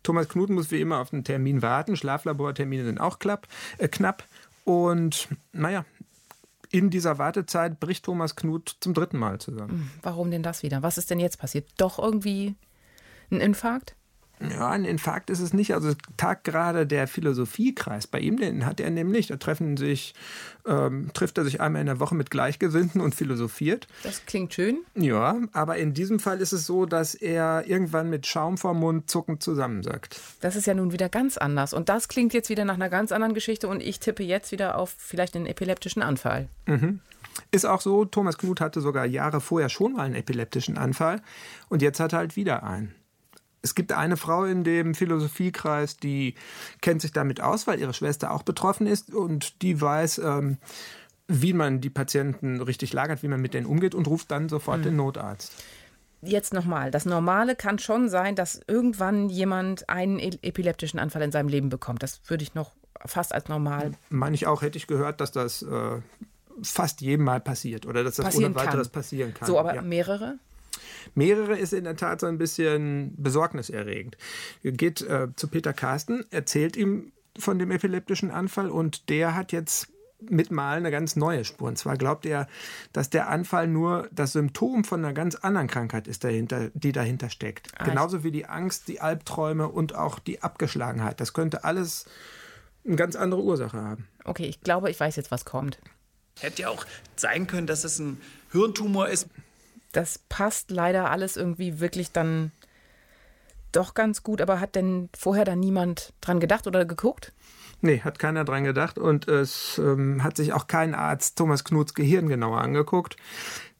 [0.03, 1.95] Thomas Knuten muss wie immer auf den Termin warten.
[1.95, 4.25] Schlaflabortermine sind auch klapp, äh, knapp.
[4.65, 5.85] Und naja,
[6.71, 9.91] in dieser Wartezeit bricht Thomas Knut zum dritten Mal zusammen.
[10.01, 10.81] Warum denn das wieder?
[10.81, 11.69] Was ist denn jetzt passiert?
[11.77, 12.55] Doch irgendwie
[13.31, 13.95] ein Infarkt?
[14.51, 15.73] Ja, ein Infarkt ist es nicht.
[15.73, 18.07] Also Tag gerade der Philosophiekreis.
[18.07, 19.27] Bei ihm den hat er nämlich.
[19.27, 20.13] Da treffen sich,
[20.65, 23.87] ähm, trifft er sich einmal in der Woche mit Gleichgesinnten und philosophiert.
[24.03, 24.79] Das klingt schön.
[24.95, 29.09] Ja, aber in diesem Fall ist es so, dass er irgendwann mit Schaum vor Mund
[29.09, 30.19] zuckend zusammensackt.
[30.41, 31.73] Das ist ja nun wieder ganz anders.
[31.73, 33.67] Und das klingt jetzt wieder nach einer ganz anderen Geschichte.
[33.67, 36.47] Und ich tippe jetzt wieder auf vielleicht einen epileptischen Anfall.
[36.65, 36.99] Mhm.
[37.51, 41.21] Ist auch so, Thomas Knut hatte sogar Jahre vorher schon mal einen epileptischen Anfall
[41.69, 42.93] und jetzt hat er halt wieder einen.
[43.63, 46.35] Es gibt eine Frau in dem Philosophiekreis, die
[46.81, 50.57] kennt sich damit aus, weil ihre Schwester auch betroffen ist und die weiß, ähm,
[51.27, 54.79] wie man die Patienten richtig lagert, wie man mit denen umgeht und ruft dann sofort
[54.79, 54.83] mhm.
[54.83, 55.51] den Notarzt.
[56.21, 61.49] Jetzt nochmal, das Normale kann schon sein, dass irgendwann jemand einen epileptischen Anfall in seinem
[61.49, 62.01] Leben bekommt.
[62.03, 62.71] Das würde ich noch
[63.05, 63.91] fast als normal.
[64.09, 66.01] Meine ich auch, hätte ich gehört, dass das äh,
[66.61, 68.93] fast jedem mal passiert oder dass das ohne weiteres kann.
[68.93, 69.47] passieren kann.
[69.47, 69.81] So, aber ja.
[69.81, 70.37] mehrere?
[71.15, 74.17] Mehrere ist in der Tat so ein bisschen besorgniserregend.
[74.63, 79.87] Geht äh, zu Peter Carsten, erzählt ihm von dem epileptischen Anfall und der hat jetzt
[80.29, 81.67] mit mal eine ganz neue Spur.
[81.67, 82.47] Und zwar glaubt er,
[82.91, 87.29] dass der Anfall nur das Symptom von einer ganz anderen Krankheit ist, dahinter, die dahinter
[87.29, 87.69] steckt.
[87.77, 91.19] Ah, Genauso wie die Angst, die Albträume und auch die Abgeschlagenheit.
[91.19, 92.05] Das könnte alles
[92.85, 94.07] eine ganz andere Ursache haben.
[94.23, 95.79] Okay, ich glaube, ich weiß jetzt, was kommt.
[96.39, 98.19] Hätte ja auch sein können, dass es ein
[98.51, 99.27] Hirntumor ist
[99.93, 102.51] das passt leider alles irgendwie wirklich dann
[103.71, 104.41] doch ganz gut.
[104.41, 107.31] Aber hat denn vorher da niemand dran gedacht oder geguckt?
[107.81, 111.93] Nee, hat keiner dran gedacht und es ähm, hat sich auch kein Arzt Thomas Knuts
[111.93, 113.17] Gehirn genauer angeguckt.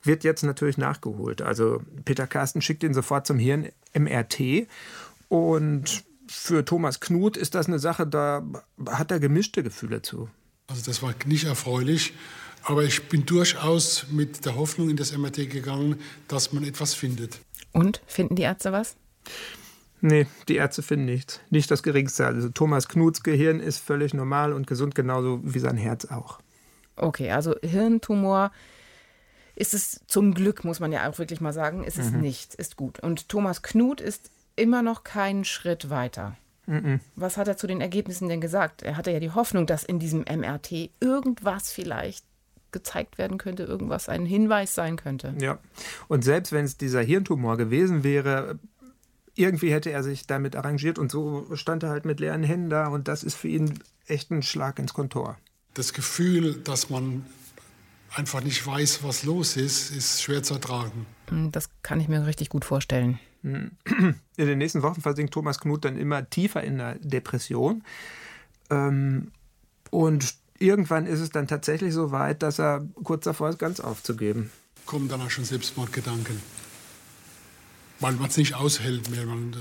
[0.02, 1.42] Wird jetzt natürlich nachgeholt.
[1.42, 4.68] Also Peter Carsten schickt ihn sofort zum Hirn-MRT
[5.30, 8.44] und für Thomas Knut ist das eine Sache, da
[8.90, 10.30] hat er gemischte Gefühle zu.
[10.68, 12.14] Also das war nicht erfreulich.
[12.64, 17.40] Aber ich bin durchaus mit der Hoffnung in das MRT gegangen, dass man etwas findet.
[17.74, 18.96] Und finden die Ärzte was?
[20.02, 21.40] Nee, die Ärzte finden nichts.
[21.50, 22.26] Nicht das geringste.
[22.26, 26.40] Also Thomas Knuts Gehirn ist völlig normal und gesund, genauso wie sein Herz auch.
[26.96, 28.52] Okay, also Hirntumor
[29.56, 32.22] ist es zum Glück, muss man ja auch wirklich mal sagen, ist es mhm.
[32.22, 33.00] nicht, ist gut.
[33.00, 36.36] Und Thomas Knut ist immer noch keinen Schritt weiter.
[36.66, 37.00] Mhm.
[37.16, 38.84] Was hat er zu den Ergebnissen denn gesagt?
[38.84, 42.26] Er hatte ja die Hoffnung, dass in diesem MRT irgendwas vielleicht
[42.74, 45.34] gezeigt werden könnte, irgendwas ein Hinweis sein könnte.
[45.40, 45.60] Ja,
[46.08, 48.60] und selbst wenn es dieser Hirntumor gewesen wäre,
[49.36, 52.88] irgendwie hätte er sich damit arrangiert und so stand er halt mit leeren Händen da
[52.88, 55.38] und das ist für ihn echt ein Schlag ins Kontor.
[55.74, 57.26] Das Gefühl, dass man
[58.14, 61.06] einfach nicht weiß, was los ist, ist schwer zu ertragen.
[61.30, 63.20] Hm, das kann ich mir richtig gut vorstellen.
[63.42, 67.84] In den nächsten Wochen versinkt Thomas Knut dann immer tiefer in der Depression.
[68.70, 69.32] Ähm,
[69.90, 74.52] und irgendwann ist es dann tatsächlich so weit, dass er kurz davor ist, ganz aufzugeben.
[74.86, 76.40] Kommen dann auch schon Selbstmordgedanken.
[78.00, 79.26] Weil man es nicht aushält mehr.
[79.26, 79.56] Man, äh,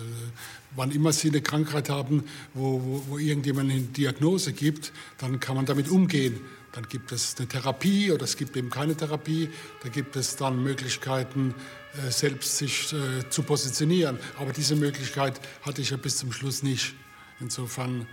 [0.75, 2.25] wann immer Sie eine Krankheit haben,
[2.55, 6.41] wo, wo, wo irgendjemand eine Diagnose gibt, dann kann man damit umgehen.
[6.73, 9.51] Dann gibt es eine Therapie oder es gibt eben keine Therapie.
[9.83, 11.55] Da gibt es dann Möglichkeiten,
[11.95, 14.19] äh, selbst sich äh, zu positionieren.
[14.39, 16.95] Aber diese Möglichkeit hatte ich ja bis zum Schluss nicht.
[17.41, 18.07] Insofern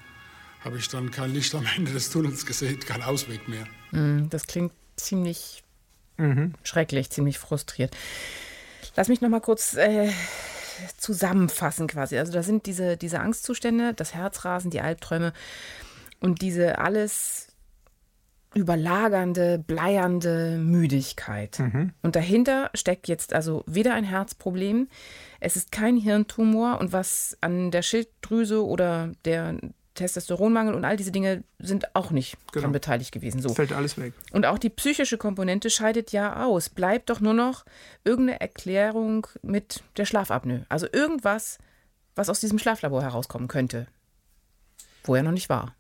[0.62, 3.65] habe ich dann kein Licht am Ende des Tunnels gesehen, kein Ausweg mehr.
[3.91, 5.63] Mm, das klingt ziemlich
[6.17, 6.54] mhm.
[6.63, 7.95] schrecklich, ziemlich frustriert.
[8.95, 10.12] Lass mich noch mal kurz äh,
[10.98, 12.17] zusammenfassen quasi.
[12.17, 15.34] Also da sind diese, diese Angstzustände, das Herzrasen, die Albträume
[16.19, 17.48] und diese alles
[18.56, 21.60] überlagernde, bleiernde Müdigkeit.
[21.60, 21.93] Mhm.
[22.02, 24.88] Und dahinter steckt jetzt also weder ein Herzproblem,
[25.39, 29.56] es ist kein Hirntumor und was an der Schilddrüse oder der
[29.99, 32.62] Testosteronmangel und all diese Dinge sind auch nicht genau.
[32.62, 33.41] daran beteiligt gewesen.
[33.41, 33.49] So.
[33.49, 34.13] Fällt alles weg.
[34.31, 36.69] Und auch die psychische Komponente scheidet ja aus.
[36.69, 37.65] Bleibt doch nur noch
[38.03, 40.65] irgendeine Erklärung mit der Schlafapnoe.
[40.69, 41.57] Also irgendwas,
[42.15, 43.88] was aus diesem Schlaflabor herauskommen könnte,
[45.03, 45.75] wo er noch nicht war.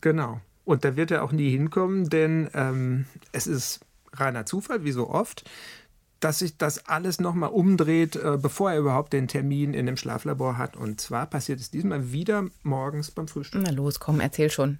[0.00, 0.40] Genau.
[0.64, 3.80] Und da wird er auch nie hinkommen, denn ähm, es ist
[4.12, 5.48] reiner Zufall, wie so oft,
[6.20, 10.58] dass sich das alles nochmal umdreht, äh, bevor er überhaupt den Termin in dem Schlaflabor
[10.58, 10.76] hat.
[10.76, 13.62] Und zwar passiert es diesmal wieder morgens beim Frühstück.
[13.64, 14.78] Na los, komm, erzähl schon.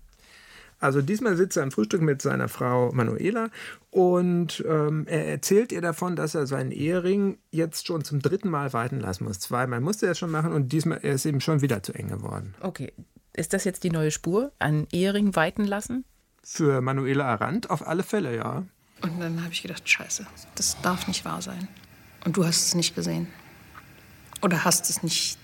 [0.78, 3.48] Also diesmal sitzt er am Frühstück mit seiner Frau Manuela
[3.90, 8.74] und ähm, er erzählt ihr davon, dass er seinen Ehering jetzt schon zum dritten Mal
[8.74, 9.40] weiten lassen muss.
[9.40, 12.54] Zweimal musste er es schon machen und diesmal ist ihm schon wieder zu eng geworden.
[12.60, 12.92] Okay,
[13.32, 14.52] ist das jetzt die neue Spur?
[14.58, 16.04] Einen Ehering weiten lassen?
[16.42, 18.64] Für Manuela Arendt auf alle Fälle, ja.
[19.02, 21.68] Und dann habe ich gedacht, scheiße, das darf nicht wahr sein.
[22.24, 23.28] Und du hast es nicht gesehen.
[24.42, 25.38] Oder hast es nicht,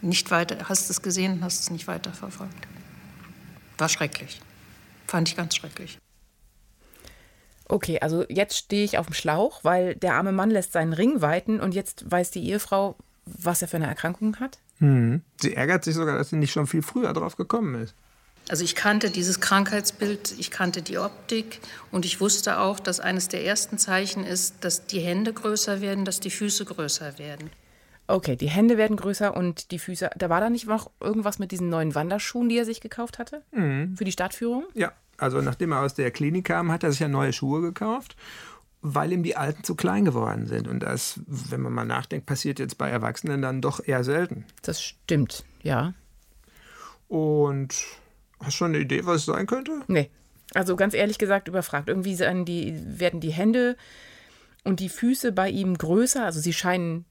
[0.00, 2.66] nicht weiter, hast es gesehen und hast es nicht weiter verfolgt.
[3.78, 4.40] War schrecklich.
[5.06, 5.98] Fand ich ganz schrecklich.
[7.68, 11.20] Okay, also jetzt stehe ich auf dem Schlauch, weil der arme Mann lässt seinen Ring
[11.20, 14.58] weiten und jetzt weiß die Ehefrau, was er für eine Erkrankung hat?
[14.78, 15.22] Mhm.
[15.40, 17.94] Sie ärgert sich sogar, dass sie nicht schon viel früher drauf gekommen ist.
[18.48, 23.28] Also ich kannte dieses Krankheitsbild, ich kannte die Optik und ich wusste auch, dass eines
[23.28, 27.50] der ersten Zeichen ist, dass die Hände größer werden, dass die Füße größer werden.
[28.08, 30.10] Okay, die Hände werden größer und die Füße.
[30.16, 33.42] Da war da nicht noch irgendwas mit diesen neuen Wanderschuhen, die er sich gekauft hatte?
[33.50, 33.96] Mhm.
[33.96, 34.64] Für die Stadtführung?
[34.74, 38.14] Ja, also nachdem er aus der Klinik kam, hat er sich ja neue Schuhe gekauft,
[38.80, 40.68] weil ihm die alten zu klein geworden sind.
[40.68, 44.44] Und das, wenn man mal nachdenkt, passiert jetzt bei Erwachsenen dann doch eher selten.
[44.62, 45.94] Das stimmt, ja.
[47.08, 47.74] Und
[48.40, 49.82] hast du schon eine Idee, was es sein könnte?
[49.88, 50.10] Nee.
[50.54, 51.88] Also ganz ehrlich gesagt überfragt.
[51.88, 53.76] Irgendwie die, werden die Hände
[54.64, 56.24] und die Füße bei ihm größer.
[56.24, 57.04] Also sie scheinen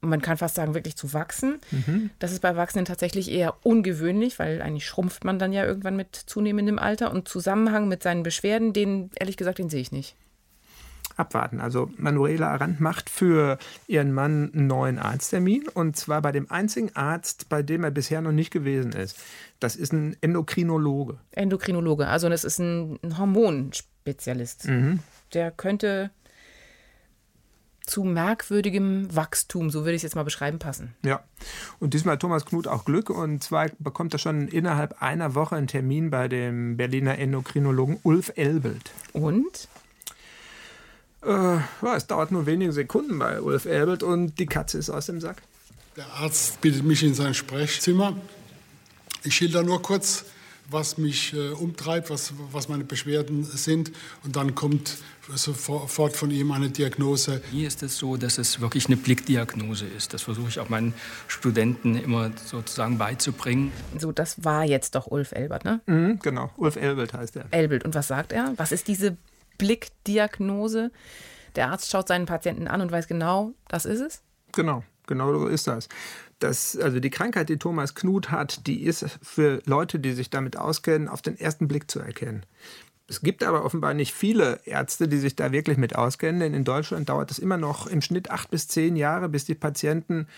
[0.00, 1.58] man kann fast sagen, wirklich zu wachsen.
[1.70, 2.10] Mhm.
[2.18, 6.16] Das ist bei Erwachsenen tatsächlich eher ungewöhnlich, weil eigentlich schrumpft man dann ja irgendwann mit
[6.16, 7.10] zunehmendem Alter.
[7.10, 10.16] Und Zusammenhang mit seinen Beschwerden, den, ehrlich gesagt, den sehe ich nicht.
[11.16, 11.60] Abwarten.
[11.60, 16.94] Also Manuela Arendt macht für ihren Mann einen neuen Arzttermin und zwar bei dem einzigen
[16.94, 19.18] Arzt, bei dem er bisher noch nicht gewesen ist.
[19.58, 21.18] Das ist ein Endokrinologe.
[21.32, 24.66] Endokrinologe, also das ist ein, Hormonspezialist.
[24.68, 25.00] Mhm.
[25.34, 26.10] Der könnte
[27.90, 30.94] zu merkwürdigem Wachstum, so würde ich es jetzt mal beschreiben, passen.
[31.04, 31.24] Ja,
[31.80, 35.56] und diesmal hat Thomas Knut auch Glück und zwar bekommt er schon innerhalb einer Woche
[35.56, 38.92] einen Termin bei dem Berliner Endokrinologen Ulf Elbelt.
[39.12, 39.68] Und?
[41.22, 45.06] Äh, ja, es dauert nur wenige Sekunden bei Ulf Elbelt und die Katze ist aus
[45.06, 45.42] dem Sack.
[45.96, 48.16] Der Arzt bittet mich in sein Sprechzimmer.
[49.24, 50.24] Ich schilder nur kurz,
[50.70, 53.90] was mich äh, umtreibt, was, was meine Beschwerden sind.
[54.24, 54.98] Und dann kommt
[55.34, 57.42] sofort von ihm eine Diagnose.
[57.50, 60.14] Hier ist es so, dass es wirklich eine Blickdiagnose ist.
[60.14, 60.94] Das versuche ich auch meinen
[61.28, 63.72] Studenten immer sozusagen beizubringen.
[63.98, 65.80] So, das war jetzt doch Ulf Elbert, ne?
[65.86, 67.46] Mhm, genau, Ulf Elbert heißt er.
[67.50, 67.84] Elbert.
[67.84, 68.54] Und was sagt er?
[68.56, 69.16] Was ist diese
[69.60, 70.90] Blickdiagnose?
[71.56, 74.22] Der Arzt schaut seinen Patienten an und weiß genau, das ist es?
[74.52, 75.88] Genau, genau so ist das
[76.40, 80.56] das, also die Krankheit, die Thomas Knut hat, die ist für Leute, die sich damit
[80.56, 82.44] auskennen, auf den ersten Blick zu erkennen.
[83.06, 86.64] Es gibt aber offenbar nicht viele Ärzte, die sich da wirklich mit auskennen, denn in
[86.64, 90.28] Deutschland dauert es immer noch im Schnitt acht bis zehn Jahre, bis die Patienten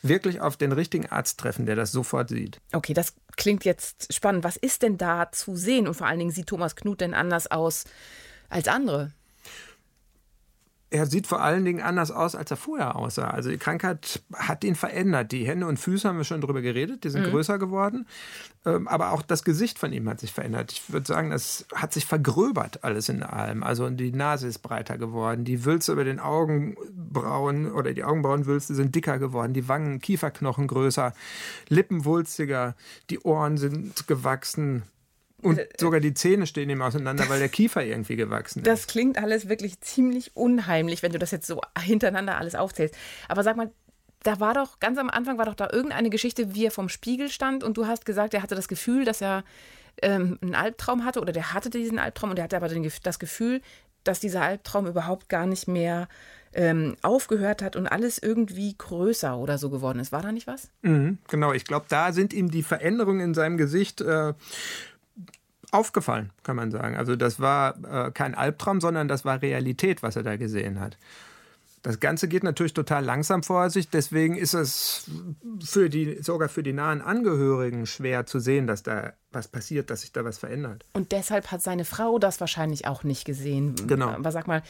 [0.00, 2.58] wirklich auf den richtigen Arzt treffen, der das sofort sieht.
[2.72, 4.44] Okay, das klingt jetzt spannend.
[4.44, 5.86] Was ist denn da zu sehen?
[5.86, 7.84] Und vor allen Dingen sieht Thomas Knut denn anders aus
[8.52, 9.12] als andere?
[10.92, 13.30] er sieht vor allen Dingen anders aus, als er vorher aussah.
[13.30, 15.32] Also die Krankheit hat ihn verändert.
[15.32, 17.30] Die Hände und Füße haben wir schon drüber geredet, die sind mhm.
[17.30, 18.06] größer geworden.
[18.66, 20.72] Ähm, aber auch das Gesicht von ihm hat sich verändert.
[20.72, 23.62] Ich würde sagen, das hat sich vergröbert alles in allem.
[23.62, 28.94] Also die Nase ist breiter geworden, die Wülste über den Augenbrauen oder die Augenbrauenwülste sind
[28.94, 31.14] dicker geworden, die Wangen, Kieferknochen größer,
[31.68, 32.74] Lippen wulstiger,
[33.08, 34.82] die Ohren sind gewachsen,
[35.42, 38.66] und äh, sogar die Zähne stehen ihm auseinander, weil der Kiefer irgendwie gewachsen ist.
[38.66, 42.94] Das klingt alles wirklich ziemlich unheimlich, wenn du das jetzt so hintereinander alles aufzählst.
[43.28, 43.70] Aber sag mal,
[44.22, 47.28] da war doch, ganz am Anfang war doch da irgendeine Geschichte, wie er vom Spiegel
[47.28, 49.44] stand und du hast gesagt, er hatte das Gefühl, dass er
[50.00, 53.18] ähm, einen Albtraum hatte oder der hatte diesen Albtraum und er hatte aber den, das
[53.18, 53.60] Gefühl,
[54.04, 56.08] dass dieser Albtraum überhaupt gar nicht mehr
[56.54, 60.12] ähm, aufgehört hat und alles irgendwie größer oder so geworden ist.
[60.12, 60.68] War da nicht was?
[60.82, 64.34] Mhm, genau, ich glaube, da sind ihm die Veränderungen in seinem Gesicht äh,
[65.72, 66.96] aufgefallen, kann man sagen.
[66.96, 70.96] Also das war äh, kein Albtraum, sondern das war Realität, was er da gesehen hat.
[71.82, 75.10] Das Ganze geht natürlich total langsam vor sich, deswegen ist es
[75.64, 80.02] für die, sogar für die nahen Angehörigen schwer zu sehen, dass da was passiert, dass
[80.02, 80.84] sich da was verändert.
[80.92, 83.74] Und deshalb hat seine Frau das wahrscheinlich auch nicht gesehen.
[83.88, 84.10] Genau.
[84.10, 84.62] Aber sag mal,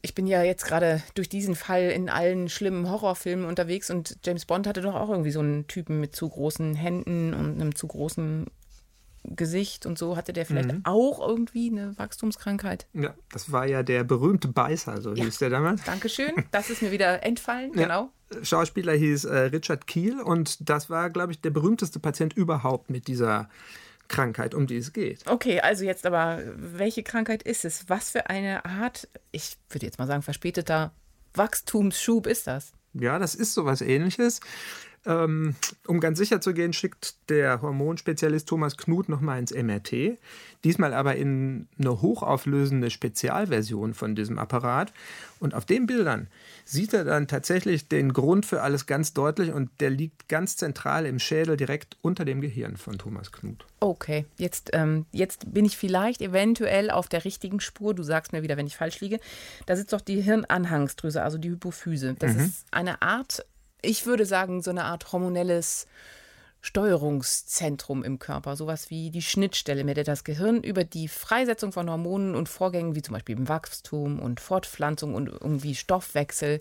[0.00, 4.46] ich bin ja jetzt gerade durch diesen Fall in allen schlimmen Horrorfilmen unterwegs und James
[4.46, 7.86] Bond hatte doch auch irgendwie so einen Typen mit zu großen Händen und einem zu
[7.86, 8.46] großen
[9.36, 10.80] Gesicht und so, hatte der vielleicht mhm.
[10.84, 12.86] auch irgendwie eine Wachstumskrankheit?
[12.92, 15.24] Ja, das war ja der berühmte Beißer, so ja.
[15.24, 15.84] hieß der damals.
[15.84, 17.82] Dankeschön, das ist mir wieder entfallen, ja.
[17.82, 18.12] genau.
[18.42, 23.08] Schauspieler hieß äh, Richard Kiel und das war, glaube ich, der berühmteste Patient überhaupt mit
[23.08, 23.48] dieser
[24.08, 25.26] Krankheit, um die es geht.
[25.26, 27.88] Okay, also jetzt aber, welche Krankheit ist es?
[27.88, 30.92] Was für eine Art, ich würde jetzt mal sagen, verspäteter
[31.34, 32.72] Wachstumsschub ist das?
[32.94, 34.40] Ja, das ist sowas ähnliches.
[35.06, 35.54] Ähm,
[35.86, 40.18] um ganz sicher zu gehen, schickt der Hormonspezialist Thomas Knut nochmal ins MRT.
[40.64, 44.92] Diesmal aber in eine hochauflösende Spezialversion von diesem Apparat.
[45.40, 46.26] Und auf den Bildern
[46.64, 51.06] sieht er dann tatsächlich den Grund für alles ganz deutlich und der liegt ganz zentral
[51.06, 53.64] im Schädel direkt unter dem Gehirn von Thomas Knut.
[53.80, 57.94] Okay, jetzt, ähm, jetzt bin ich vielleicht eventuell auf der richtigen Spur.
[57.94, 59.20] Du sagst mir wieder, wenn ich falsch liege.
[59.66, 62.16] Da sitzt doch die Hirnanhangsdrüse, also die Hypophyse.
[62.18, 62.40] Das mhm.
[62.40, 63.44] ist eine Art
[63.82, 65.86] ich würde sagen, so eine Art hormonelles
[66.60, 71.88] Steuerungszentrum im Körper, sowas wie die Schnittstelle, mit der das Gehirn über die Freisetzung von
[71.88, 76.60] Hormonen und Vorgängen wie zum Beispiel im Wachstum und Fortpflanzung und irgendwie Stoffwechsel,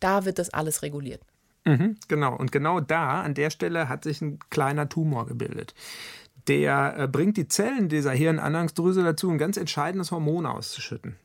[0.00, 1.20] da wird das alles reguliert.
[1.66, 5.74] Mhm, genau, und genau da, an der Stelle, hat sich ein kleiner Tumor gebildet.
[6.46, 11.16] Der äh, bringt die Zellen dieser Hirnanhangsdrüse dazu, ein ganz entscheidendes Hormon auszuschütten.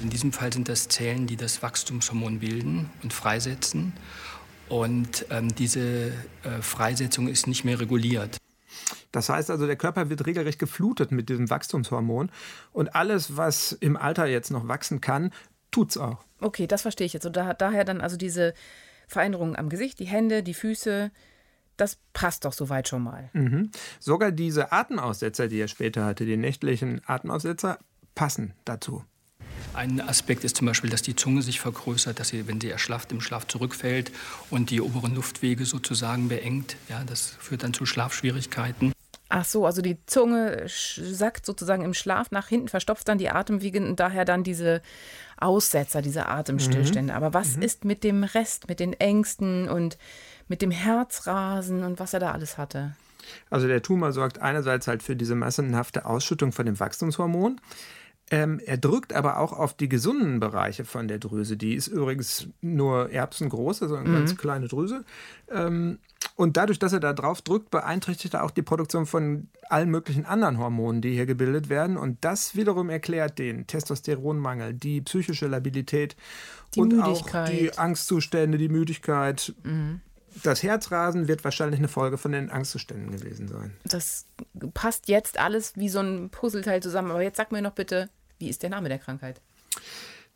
[0.00, 3.92] In diesem Fall sind das Zellen, die das Wachstumshormon bilden und freisetzen.
[4.74, 6.08] Und ähm, diese
[6.42, 8.38] äh, Freisetzung ist nicht mehr reguliert.
[9.12, 12.28] Das heißt also, der Körper wird regelrecht geflutet mit diesem Wachstumshormon.
[12.72, 15.30] Und alles, was im Alter jetzt noch wachsen kann,
[15.70, 16.24] tut es auch.
[16.40, 17.24] Okay, das verstehe ich jetzt.
[17.24, 18.52] Und da, daher dann also diese
[19.06, 21.12] Veränderungen am Gesicht, die Hände, die Füße,
[21.76, 23.30] das passt doch soweit schon mal.
[23.32, 23.70] Mhm.
[24.00, 27.78] Sogar diese Atemaussetzer, die er später hatte, die nächtlichen Atemaussetzer,
[28.16, 29.04] passen dazu.
[29.74, 33.10] Ein Aspekt ist zum Beispiel, dass die Zunge sich vergrößert, dass sie, wenn sie erschlafft,
[33.10, 34.12] im Schlaf zurückfällt
[34.50, 36.76] und die oberen Luftwege sozusagen beengt.
[36.88, 38.92] Ja, das führt dann zu Schlafschwierigkeiten.
[39.30, 43.84] Ach so, also die Zunge sackt sozusagen im Schlaf nach hinten, verstopft dann die Atemwege
[43.84, 44.80] und daher dann diese
[45.36, 47.12] Aussetzer, diese Atemstillstände.
[47.12, 47.16] Mhm.
[47.16, 47.62] Aber was mhm.
[47.62, 49.98] ist mit dem Rest, mit den Ängsten und
[50.46, 52.94] mit dem Herzrasen und was er da alles hatte?
[53.50, 57.60] Also der Tumor sorgt einerseits halt für diese massenhafte Ausschüttung von dem Wachstumshormon.
[58.30, 61.56] Ähm, er drückt aber auch auf die gesunden Bereiche von der Drüse.
[61.56, 64.14] Die ist übrigens nur erbsengroß, also eine mhm.
[64.14, 65.04] ganz kleine Drüse.
[65.50, 65.98] Ähm,
[66.36, 70.24] und dadurch, dass er da drauf drückt, beeinträchtigt er auch die Produktion von allen möglichen
[70.24, 71.96] anderen Hormonen, die hier gebildet werden.
[71.96, 76.16] Und das wiederum erklärt den Testosteronmangel, die psychische Labilität
[76.74, 77.48] die und Müdigkeit.
[77.48, 79.54] auch die Angstzustände, die Müdigkeit.
[79.62, 80.00] Mhm.
[80.42, 83.72] Das Herzrasen wird wahrscheinlich eine Folge von den Angstzuständen gewesen sein.
[83.84, 84.26] Das
[84.74, 87.10] passt jetzt alles wie so ein Puzzleteil zusammen.
[87.10, 89.40] Aber jetzt sag mir noch bitte, wie ist der Name der Krankheit?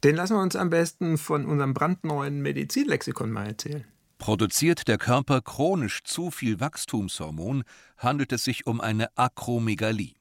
[0.05, 3.85] Den lassen wir uns am besten von unserem brandneuen Medizinlexikon mal erzählen.
[4.19, 7.65] Produziert der Körper chronisch zu viel Wachstumshormon,
[7.97, 10.15] handelt es sich um eine Akromegalie.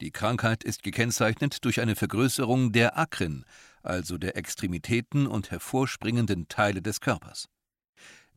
[0.00, 3.44] Die Krankheit ist gekennzeichnet durch eine Vergrößerung der Akren,
[3.82, 7.48] also der Extremitäten und hervorspringenden Teile des Körpers.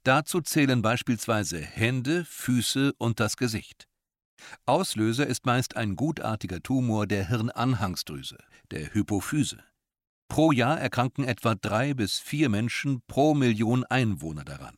[0.03, 3.87] Dazu zählen beispielsweise Hände, Füße und das Gesicht.
[4.65, 8.37] Auslöser ist meist ein gutartiger Tumor der Hirnanhangsdrüse,
[8.71, 9.63] der Hypophyse.
[10.27, 14.75] Pro Jahr erkranken etwa drei bis vier Menschen pro Million Einwohner daran.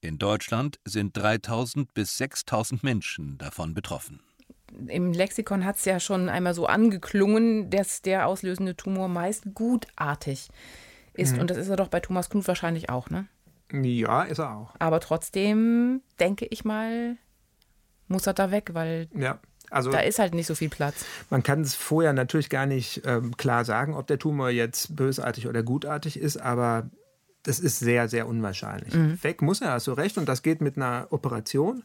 [0.00, 4.20] In Deutschland sind 3000 bis 6000 Menschen davon betroffen.
[4.86, 10.48] Im Lexikon hat es ja schon einmal so angeklungen, dass der auslösende Tumor meist gutartig
[11.12, 11.34] ist.
[11.34, 11.40] Mhm.
[11.40, 13.26] Und das ist er doch bei Thomas Knut wahrscheinlich auch, ne?
[13.72, 14.74] Ja, ist er auch.
[14.78, 17.16] Aber trotzdem denke ich mal,
[18.08, 19.38] muss er da weg, weil ja.
[19.70, 21.04] Also, da ist halt nicht so viel Platz.
[21.30, 25.46] Man kann es vorher natürlich gar nicht ähm, klar sagen, ob der Tumor jetzt bösartig
[25.46, 26.90] oder gutartig ist, aber
[27.44, 28.92] das ist sehr, sehr unwahrscheinlich.
[28.92, 29.22] Mhm.
[29.22, 31.84] Weg muss er, hast du recht, und das geht mit einer Operation.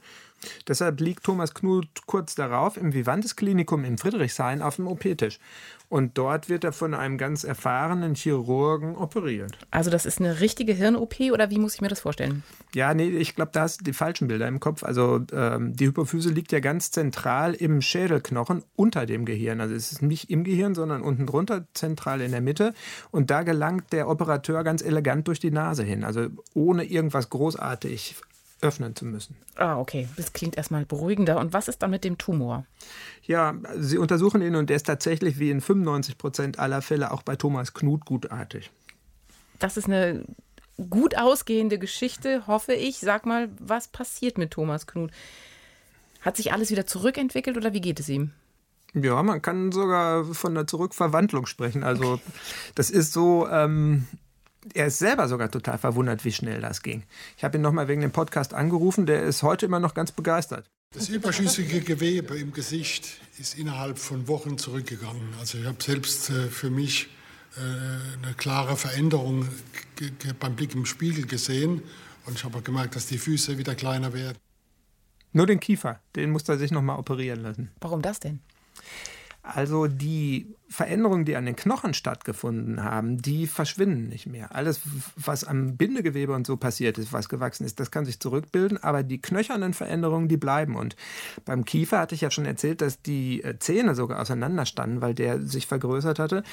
[0.68, 5.40] Deshalb liegt Thomas Knut kurz darauf im Vivantes Klinikum in Friedrichshain auf dem OP-Tisch.
[5.88, 9.58] Und dort wird er von einem ganz erfahrenen Chirurgen operiert.
[9.70, 12.44] Also das ist eine richtige Hirn-OP oder wie muss ich mir das vorstellen?
[12.74, 14.84] Ja, nee, ich glaube, da hast du die falschen Bilder im Kopf.
[14.84, 19.62] Also ähm, die Hypophyse liegt ja ganz zentral im Schädelknochen unter dem Gehirn.
[19.62, 22.74] Also es ist nicht im Gehirn, sondern unten drunter, zentral in der Mitte.
[23.12, 26.04] Und da gelangt der Operateur ganz elegant durch die Nase hin.
[26.04, 28.16] Also ohne irgendwas großartig
[28.66, 29.36] öffnen zu müssen.
[29.56, 30.08] Ah, okay.
[30.18, 31.40] Das klingt erstmal beruhigender.
[31.40, 32.66] Und was ist dann mit dem Tumor?
[33.24, 37.22] Ja, sie untersuchen ihn und der ist tatsächlich wie in 95 Prozent aller Fälle auch
[37.22, 38.72] bei Thomas Knut gutartig.
[39.60, 40.26] Das ist eine
[40.90, 43.00] gut ausgehende Geschichte, hoffe ich.
[43.00, 45.12] Sag mal, was passiert mit Thomas Knut?
[46.22, 48.32] Hat sich alles wieder zurückentwickelt oder wie geht es ihm?
[48.94, 51.84] Ja, man kann sogar von der Zurückverwandlung sprechen.
[51.84, 52.20] Also
[52.76, 54.08] das ist so, ähm,
[54.74, 57.04] er ist selber sogar total verwundert, wie schnell das ging.
[57.38, 60.70] Ich habe ihn nochmal wegen dem Podcast angerufen, der ist heute immer noch ganz begeistert.
[60.94, 65.34] Das überschüssige Gewebe im Gesicht ist innerhalb von Wochen zurückgegangen.
[65.40, 67.10] Also ich habe selbst äh, für mich
[67.58, 69.48] äh, eine klare Veränderung
[70.40, 71.82] beim Blick im Spiegel gesehen
[72.26, 74.38] und ich habe gemerkt, dass die Füße wieder kleiner werden.
[75.34, 77.72] Nur den Kiefer, den musste er sich nochmal operieren lassen.
[77.82, 78.40] Warum das denn?
[79.46, 84.56] Also die Veränderungen, die an den Knochen stattgefunden haben, die verschwinden nicht mehr.
[84.56, 84.82] Alles,
[85.16, 89.04] was am Bindegewebe und so passiert ist, was gewachsen ist, das kann sich zurückbilden, aber
[89.04, 90.76] die knöchernen Veränderungen, die bleiben.
[90.76, 90.96] Und
[91.46, 95.42] beim Kiefer hatte ich ja schon erzählt, dass die äh, Zähne sogar auseinanderstanden, weil der
[95.42, 96.44] sich vergrößert hatte.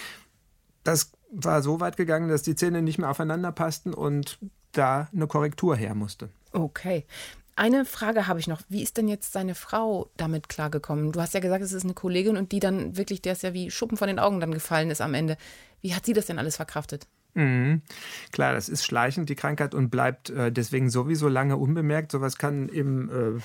[0.85, 4.39] Das war so weit gegangen, dass die Zähne nicht mehr aufeinander passten und
[4.73, 6.29] da eine Korrektur her musste.
[6.53, 7.07] Okay.
[7.55, 8.63] Eine Frage habe ich noch.
[8.69, 11.13] Wie ist denn jetzt seine Frau damit klargekommen?
[11.13, 13.53] Du hast ja gesagt, es ist eine Kollegin und die dann wirklich, der ist ja
[13.53, 15.37] wie Schuppen von den Augen dann gefallen ist am Ende.
[15.83, 17.07] Wie hat sie das denn alles verkraftet?
[17.35, 17.83] Mhm.
[18.31, 22.13] Klar, das ist schleichend, die Krankheit, und bleibt äh, deswegen sowieso lange unbemerkt.
[22.13, 23.41] Sowas kann im äh,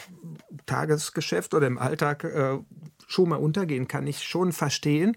[0.66, 2.58] Tagesgeschäft oder im Alltag äh,
[3.08, 5.16] schon mal untergehen, kann ich schon verstehen.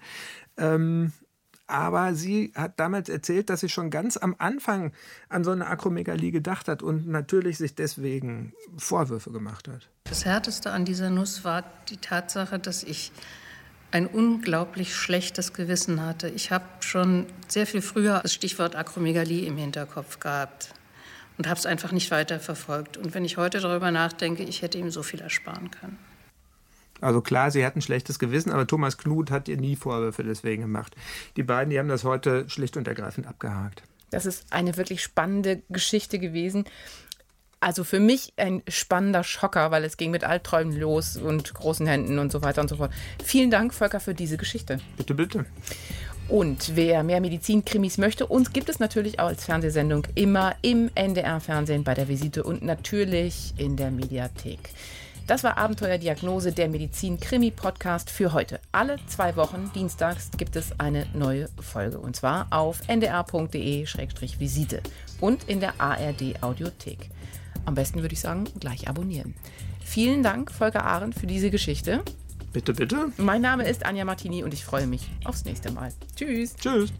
[0.56, 1.12] Ähm,
[1.70, 4.92] aber sie hat damals erzählt, dass sie schon ganz am Anfang
[5.28, 9.88] an so eine Akromegalie gedacht hat und natürlich sich deswegen Vorwürfe gemacht hat.
[10.04, 13.12] Das Härteste an dieser Nuss war die Tatsache, dass ich
[13.92, 16.28] ein unglaublich schlechtes Gewissen hatte.
[16.28, 20.74] Ich habe schon sehr viel früher das Stichwort Akromegalie im Hinterkopf gehabt
[21.38, 22.96] und habe es einfach nicht weiterverfolgt.
[22.96, 25.98] Und wenn ich heute darüber nachdenke, ich hätte ihm so viel ersparen können.
[27.00, 30.62] Also klar, sie hat ein schlechtes Gewissen, aber Thomas Knut hat ihr nie Vorwürfe deswegen
[30.62, 30.94] gemacht.
[31.36, 33.82] Die beiden, die haben das heute schlicht und ergreifend abgehakt.
[34.10, 36.64] Das ist eine wirklich spannende Geschichte gewesen.
[37.60, 42.18] Also für mich ein spannender Schocker, weil es ging mit Albträumen los und großen Händen
[42.18, 42.90] und so weiter und so fort.
[43.22, 44.80] Vielen Dank, Volker, für diese Geschichte.
[44.96, 45.44] Bitte, bitte.
[46.30, 51.84] Und wer mehr Medizinkrimis möchte, uns gibt es natürlich auch als Fernsehsendung immer im NDR-Fernsehen
[51.84, 54.60] bei der Visite und natürlich in der Mediathek.
[55.30, 58.58] Das war Abenteuerdiagnose, der Medizin-Krimi-Podcast für heute.
[58.72, 62.00] Alle zwei Wochen, dienstags, gibt es eine neue Folge.
[62.00, 64.82] Und zwar auf ndr.de-visite
[65.20, 67.10] und in der ARD-Audiothek.
[67.64, 69.36] Am besten würde ich sagen, gleich abonnieren.
[69.84, 72.02] Vielen Dank, Volker Arendt, für diese Geschichte.
[72.52, 73.12] Bitte, bitte.
[73.16, 75.92] Mein Name ist Anja Martini und ich freue mich aufs nächste Mal.
[76.16, 76.56] Tschüss.
[76.56, 76.92] Tschüss.